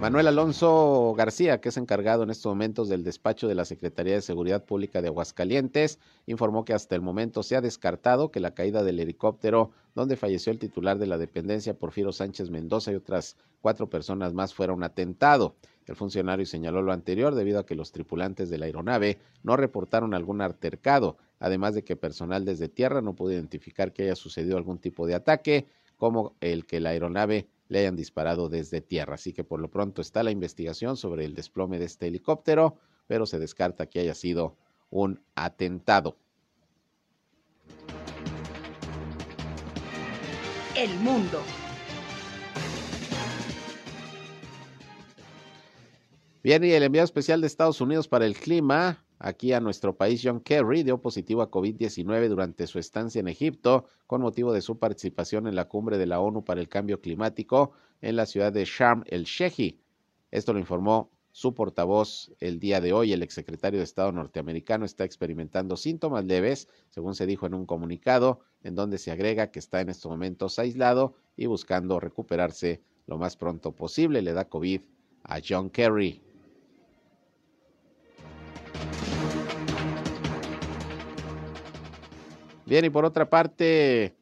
Manuel 0.00 0.28
Alonso 0.28 1.12
García, 1.14 1.60
que 1.60 1.68
es 1.68 1.76
encargado 1.76 2.22
en 2.22 2.30
estos 2.30 2.48
momentos 2.48 2.88
del 2.88 3.04
despacho 3.04 3.48
de 3.48 3.54
la 3.54 3.66
Secretaría 3.66 4.14
de 4.14 4.22
Seguridad 4.22 4.64
Pública 4.64 5.02
de 5.02 5.08
Aguascalientes, 5.08 5.98
informó 6.24 6.64
que 6.64 6.72
hasta 6.72 6.94
el 6.94 7.02
momento 7.02 7.42
se 7.42 7.54
ha 7.54 7.60
descartado 7.60 8.30
que 8.30 8.40
la 8.40 8.54
caída 8.54 8.82
del 8.82 8.98
helicóptero 8.98 9.72
donde 9.94 10.16
falleció 10.16 10.52
el 10.52 10.58
titular 10.58 10.96
de 10.96 11.06
la 11.06 11.18
dependencia, 11.18 11.74
Porfirio 11.74 12.12
Sánchez 12.12 12.48
Mendoza, 12.48 12.92
y 12.92 12.94
otras 12.94 13.36
cuatro 13.60 13.90
personas 13.90 14.32
más 14.32 14.54
fuera 14.54 14.72
un 14.72 14.84
atentado. 14.84 15.56
El 15.84 15.96
funcionario 15.96 16.46
señaló 16.46 16.80
lo 16.80 16.92
anterior 16.92 17.34
debido 17.34 17.58
a 17.58 17.66
que 17.66 17.74
los 17.74 17.92
tripulantes 17.92 18.48
de 18.48 18.56
la 18.56 18.64
aeronave 18.64 19.18
no 19.42 19.54
reportaron 19.58 20.14
algún 20.14 20.40
altercado, 20.40 21.18
además 21.40 21.74
de 21.74 21.84
que 21.84 21.96
personal 21.96 22.46
desde 22.46 22.70
tierra 22.70 23.02
no 23.02 23.14
pudo 23.14 23.32
identificar 23.32 23.92
que 23.92 24.04
haya 24.04 24.16
sucedido 24.16 24.56
algún 24.56 24.78
tipo 24.78 25.06
de 25.06 25.14
ataque, 25.14 25.66
como 25.98 26.36
el 26.40 26.64
que 26.64 26.80
la 26.80 26.90
aeronave 26.90 27.48
le 27.70 27.78
hayan 27.78 27.96
disparado 27.96 28.48
desde 28.48 28.80
tierra. 28.80 29.14
Así 29.14 29.32
que 29.32 29.44
por 29.44 29.60
lo 29.60 29.70
pronto 29.70 30.02
está 30.02 30.22
la 30.22 30.32
investigación 30.32 30.96
sobre 30.96 31.24
el 31.24 31.34
desplome 31.34 31.78
de 31.78 31.86
este 31.86 32.08
helicóptero, 32.08 32.76
pero 33.06 33.26
se 33.26 33.38
descarta 33.38 33.86
que 33.86 34.00
haya 34.00 34.14
sido 34.14 34.56
un 34.90 35.22
atentado. 35.36 36.16
El 40.76 40.90
mundo. 40.98 41.40
Bien, 46.42 46.64
y 46.64 46.72
el 46.72 46.82
enviado 46.82 47.04
especial 47.04 47.40
de 47.40 47.46
Estados 47.46 47.80
Unidos 47.80 48.08
para 48.08 48.26
el 48.26 48.36
clima 48.36 49.04
aquí 49.20 49.52
a 49.52 49.60
nuestro 49.60 49.96
país, 49.96 50.22
John 50.24 50.40
Kerry 50.40 50.82
dio 50.82 51.00
positivo 51.00 51.42
a 51.42 51.50
COVID-19 51.50 52.28
durante 52.28 52.66
su 52.66 52.78
estancia 52.78 53.20
en 53.20 53.28
Egipto 53.28 53.84
con 54.06 54.22
motivo 54.22 54.52
de 54.52 54.62
su 54.62 54.78
participación 54.78 55.46
en 55.46 55.54
la 55.54 55.68
cumbre 55.68 55.98
de 55.98 56.06
la 56.06 56.20
ONU 56.20 56.42
para 56.42 56.60
el 56.60 56.68
cambio 56.68 57.00
climático 57.00 57.72
en 58.00 58.16
la 58.16 58.26
ciudad 58.26 58.52
de 58.52 58.64
Sharm 58.64 59.04
el 59.06 59.24
Sheikh. 59.24 59.78
Esto 60.30 60.54
lo 60.54 60.58
informó 60.58 61.10
su 61.32 61.54
portavoz 61.54 62.32
el 62.40 62.58
día 62.58 62.80
de 62.80 62.92
hoy, 62.92 63.12
el 63.12 63.22
exsecretario 63.22 63.78
de 63.78 63.84
Estado 63.84 64.10
norteamericano, 64.10 64.84
está 64.84 65.04
experimentando 65.04 65.76
síntomas 65.76 66.24
leves, 66.24 66.68
según 66.88 67.14
se 67.14 67.26
dijo 67.26 67.46
en 67.46 67.54
un 67.54 67.66
comunicado, 67.66 68.40
en 68.64 68.74
donde 68.74 68.98
se 68.98 69.12
agrega 69.12 69.50
que 69.50 69.60
está 69.60 69.80
en 69.80 69.90
estos 69.90 70.10
momentos 70.10 70.58
aislado 70.58 71.14
y 71.36 71.46
buscando 71.46 72.00
recuperarse 72.00 72.82
lo 73.06 73.18
más 73.18 73.36
pronto 73.36 73.72
posible. 73.72 74.22
Le 74.22 74.32
da 74.32 74.48
COVID 74.48 74.80
a 75.24 75.38
John 75.46 75.70
Kerry. 75.70 76.29
Bien, 82.70 82.84
y 82.84 82.90
por 82.90 83.04
otra 83.04 83.28
parte, 83.28 84.14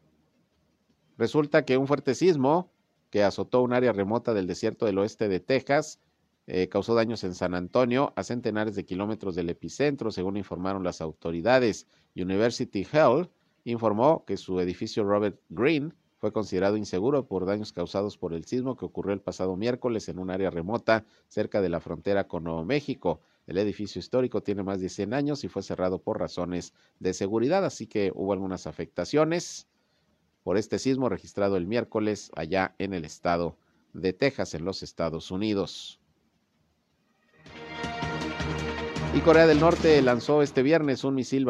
resulta 1.18 1.66
que 1.66 1.76
un 1.76 1.86
fuerte 1.86 2.14
sismo 2.14 2.72
que 3.10 3.22
azotó 3.22 3.60
un 3.60 3.74
área 3.74 3.92
remota 3.92 4.32
del 4.32 4.46
desierto 4.46 4.86
del 4.86 4.96
oeste 4.96 5.28
de 5.28 5.38
Texas 5.38 6.00
eh, 6.46 6.66
causó 6.70 6.94
daños 6.94 7.24
en 7.24 7.34
San 7.34 7.52
Antonio 7.52 8.14
a 8.16 8.22
centenares 8.22 8.74
de 8.74 8.86
kilómetros 8.86 9.34
del 9.34 9.50
epicentro, 9.50 10.10
según 10.10 10.38
informaron 10.38 10.82
las 10.82 11.02
autoridades. 11.02 11.86
University 12.16 12.86
Health 12.90 13.30
informó 13.64 14.24
que 14.24 14.38
su 14.38 14.58
edificio 14.60 15.04
Robert 15.04 15.38
Green 15.50 15.92
fue 16.16 16.32
considerado 16.32 16.78
inseguro 16.78 17.26
por 17.26 17.44
daños 17.44 17.74
causados 17.74 18.16
por 18.16 18.32
el 18.32 18.46
sismo 18.46 18.78
que 18.78 18.86
ocurrió 18.86 19.12
el 19.12 19.20
pasado 19.20 19.56
miércoles 19.56 20.08
en 20.08 20.18
un 20.18 20.30
área 20.30 20.48
remota 20.48 21.04
cerca 21.26 21.60
de 21.60 21.68
la 21.68 21.80
frontera 21.80 22.26
con 22.26 22.44
Nuevo 22.44 22.64
México. 22.64 23.20
El 23.48 23.56
edificio 23.56 23.98
histórico 23.98 24.42
tiene 24.42 24.62
más 24.62 24.78
de 24.78 24.90
100 24.90 25.14
años 25.14 25.42
y 25.42 25.48
fue 25.48 25.62
cerrado 25.62 26.02
por 26.02 26.20
razones 26.20 26.74
de 27.00 27.14
seguridad, 27.14 27.64
así 27.64 27.86
que 27.86 28.12
hubo 28.14 28.34
algunas 28.34 28.66
afectaciones 28.66 29.66
por 30.42 30.58
este 30.58 30.78
sismo 30.78 31.08
registrado 31.08 31.56
el 31.56 31.66
miércoles 31.66 32.30
allá 32.36 32.74
en 32.78 32.92
el 32.92 33.06
estado 33.06 33.56
de 33.94 34.12
Texas, 34.12 34.52
en 34.52 34.66
los 34.66 34.82
Estados 34.82 35.30
Unidos. 35.30 35.98
Y 39.14 39.22
Corea 39.22 39.46
del 39.46 39.60
Norte 39.60 40.02
lanzó 40.02 40.42
este 40.42 40.62
viernes 40.62 41.02
un 41.02 41.14
misil 41.14 41.46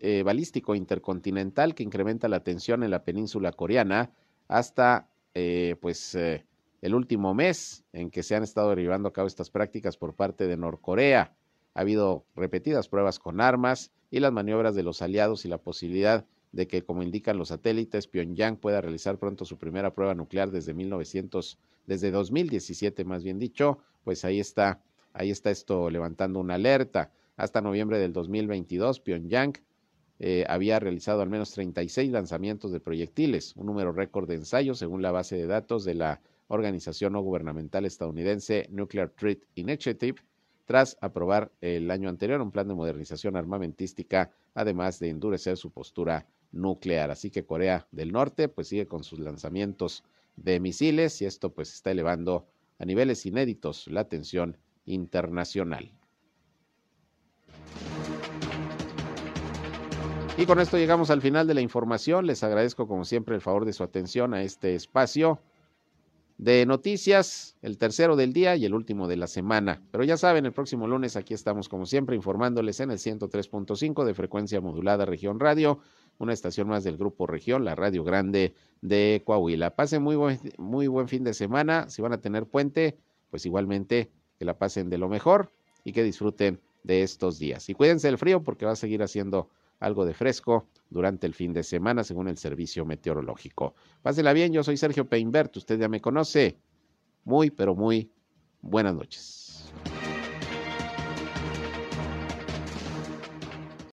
eh, 0.00 0.22
balístico 0.22 0.74
intercontinental 0.74 1.74
que 1.74 1.82
incrementa 1.82 2.26
la 2.28 2.42
tensión 2.42 2.82
en 2.82 2.90
la 2.90 3.04
península 3.04 3.52
coreana 3.52 4.12
hasta 4.48 5.10
eh, 5.34 5.76
pues 5.82 6.14
eh, 6.14 6.46
el 6.84 6.94
último 6.94 7.34
mes 7.34 7.82
en 7.92 8.10
que 8.10 8.22
se 8.22 8.36
han 8.36 8.42
estado 8.42 8.70
derivando 8.70 9.08
a 9.08 9.12
cabo 9.12 9.26
estas 9.26 9.50
prácticas 9.50 9.96
por 9.96 10.14
parte 10.14 10.46
de 10.46 10.56
Norcorea. 10.56 11.34
Ha 11.74 11.80
habido 11.80 12.24
repetidas 12.36 12.88
pruebas 12.88 13.18
con 13.18 13.40
armas 13.40 13.90
y 14.10 14.20
las 14.20 14.32
maniobras 14.32 14.74
de 14.74 14.82
los 14.84 15.02
aliados 15.02 15.44
y 15.44 15.48
la 15.48 15.58
posibilidad 15.58 16.24
de 16.52 16.68
que, 16.68 16.82
como 16.82 17.02
indican 17.02 17.36
los 17.36 17.48
satélites, 17.48 18.06
Pyongyang 18.06 18.56
pueda 18.56 18.80
realizar 18.80 19.18
pronto 19.18 19.44
su 19.44 19.58
primera 19.58 19.92
prueba 19.94 20.14
nuclear 20.14 20.52
desde 20.52 20.72
1900, 20.72 21.58
desde 21.86 22.12
2017 22.12 23.04
más 23.04 23.24
bien 23.24 23.40
dicho, 23.40 23.78
pues 24.04 24.24
ahí 24.24 24.38
está 24.38 24.80
Ahí 25.14 25.30
está 25.30 25.50
esto 25.50 25.88
levantando 25.90 26.40
una 26.40 26.56
alerta. 26.56 27.12
Hasta 27.36 27.60
noviembre 27.60 27.98
del 27.98 28.12
2022, 28.12 29.00
Pyongyang 29.00 29.54
eh, 30.18 30.44
había 30.48 30.80
realizado 30.80 31.22
al 31.22 31.30
menos 31.30 31.52
36 31.52 32.10
lanzamientos 32.10 32.72
de 32.72 32.80
proyectiles, 32.80 33.54
un 33.56 33.66
número 33.66 33.92
récord 33.92 34.28
de 34.28 34.34
ensayos 34.34 34.78
según 34.78 35.02
la 35.02 35.12
base 35.12 35.36
de 35.36 35.46
datos 35.46 35.84
de 35.84 35.94
la 35.94 36.20
organización 36.48 37.14
no 37.14 37.20
gubernamental 37.20 37.84
estadounidense 37.84 38.66
Nuclear 38.70 39.10
Threat 39.10 39.38
Initiative, 39.54 40.16
tras 40.64 40.96
aprobar 41.00 41.52
el 41.60 41.90
año 41.90 42.08
anterior 42.08 42.40
un 42.40 42.50
plan 42.50 42.68
de 42.68 42.74
modernización 42.74 43.36
armamentística, 43.36 44.30
además 44.54 44.98
de 44.98 45.10
endurecer 45.10 45.56
su 45.56 45.70
postura 45.70 46.26
nuclear. 46.52 47.10
Así 47.10 47.30
que 47.30 47.44
Corea 47.44 47.86
del 47.90 48.12
Norte 48.12 48.48
pues 48.48 48.68
sigue 48.68 48.86
con 48.86 49.04
sus 49.04 49.18
lanzamientos 49.18 50.04
de 50.36 50.60
misiles 50.60 51.20
y 51.20 51.26
esto 51.26 51.52
pues 51.52 51.72
está 51.72 51.90
elevando 51.90 52.46
a 52.78 52.84
niveles 52.84 53.26
inéditos 53.26 53.86
la 53.88 54.08
tensión 54.08 54.56
internacional. 54.86 55.92
Y 60.36 60.46
con 60.46 60.58
esto 60.58 60.76
llegamos 60.76 61.10
al 61.10 61.22
final 61.22 61.46
de 61.46 61.54
la 61.54 61.60
información. 61.60 62.26
Les 62.26 62.42
agradezco 62.42 62.88
como 62.88 63.04
siempre 63.04 63.36
el 63.36 63.40
favor 63.40 63.64
de 63.64 63.72
su 63.72 63.84
atención 63.84 64.34
a 64.34 64.42
este 64.42 64.74
espacio 64.74 65.38
de 66.38 66.66
noticias, 66.66 67.56
el 67.62 67.78
tercero 67.78 68.16
del 68.16 68.32
día 68.32 68.56
y 68.56 68.64
el 68.64 68.74
último 68.74 69.06
de 69.06 69.16
la 69.16 69.26
semana. 69.26 69.82
Pero 69.90 70.04
ya 70.04 70.16
saben, 70.16 70.46
el 70.46 70.52
próximo 70.52 70.88
lunes 70.88 71.16
aquí 71.16 71.32
estamos 71.32 71.68
como 71.68 71.86
siempre 71.86 72.16
informándoles 72.16 72.80
en 72.80 72.90
el 72.90 72.98
103.5 72.98 74.04
de 74.04 74.14
frecuencia 74.14 74.60
modulada 74.60 75.04
Región 75.04 75.38
Radio, 75.38 75.78
una 76.18 76.32
estación 76.32 76.68
más 76.68 76.82
del 76.84 76.96
Grupo 76.96 77.26
Región, 77.26 77.64
la 77.64 77.74
Radio 77.74 78.02
Grande 78.04 78.54
de 78.80 79.22
Coahuila. 79.24 79.76
Pasen 79.76 80.02
muy 80.02 80.16
buen, 80.16 80.40
muy 80.58 80.88
buen 80.88 81.08
fin 81.08 81.24
de 81.24 81.34
semana. 81.34 81.88
Si 81.88 82.02
van 82.02 82.12
a 82.12 82.20
tener 82.20 82.46
puente, 82.46 82.98
pues 83.30 83.46
igualmente 83.46 84.10
que 84.38 84.44
la 84.44 84.58
pasen 84.58 84.90
de 84.90 84.98
lo 84.98 85.08
mejor 85.08 85.52
y 85.84 85.92
que 85.92 86.02
disfruten 86.02 86.60
de 86.82 87.02
estos 87.02 87.38
días. 87.38 87.68
Y 87.68 87.74
cuídense 87.74 88.08
del 88.08 88.18
frío 88.18 88.42
porque 88.42 88.66
va 88.66 88.72
a 88.72 88.76
seguir 88.76 89.02
haciendo 89.02 89.50
algo 89.80 90.04
de 90.04 90.14
fresco 90.14 90.68
durante 90.90 91.26
el 91.26 91.34
fin 91.34 91.52
de 91.52 91.62
semana 91.62 92.04
según 92.04 92.28
el 92.28 92.38
servicio 92.38 92.84
meteorológico. 92.84 93.74
Pásela 94.02 94.32
bien, 94.32 94.52
yo 94.52 94.62
soy 94.62 94.76
Sergio 94.76 95.08
Peinbert, 95.08 95.56
usted 95.56 95.78
ya 95.78 95.88
me 95.88 96.00
conoce. 96.00 96.56
Muy, 97.24 97.50
pero 97.50 97.74
muy 97.74 98.10
buenas 98.60 98.94
noches. 98.94 99.43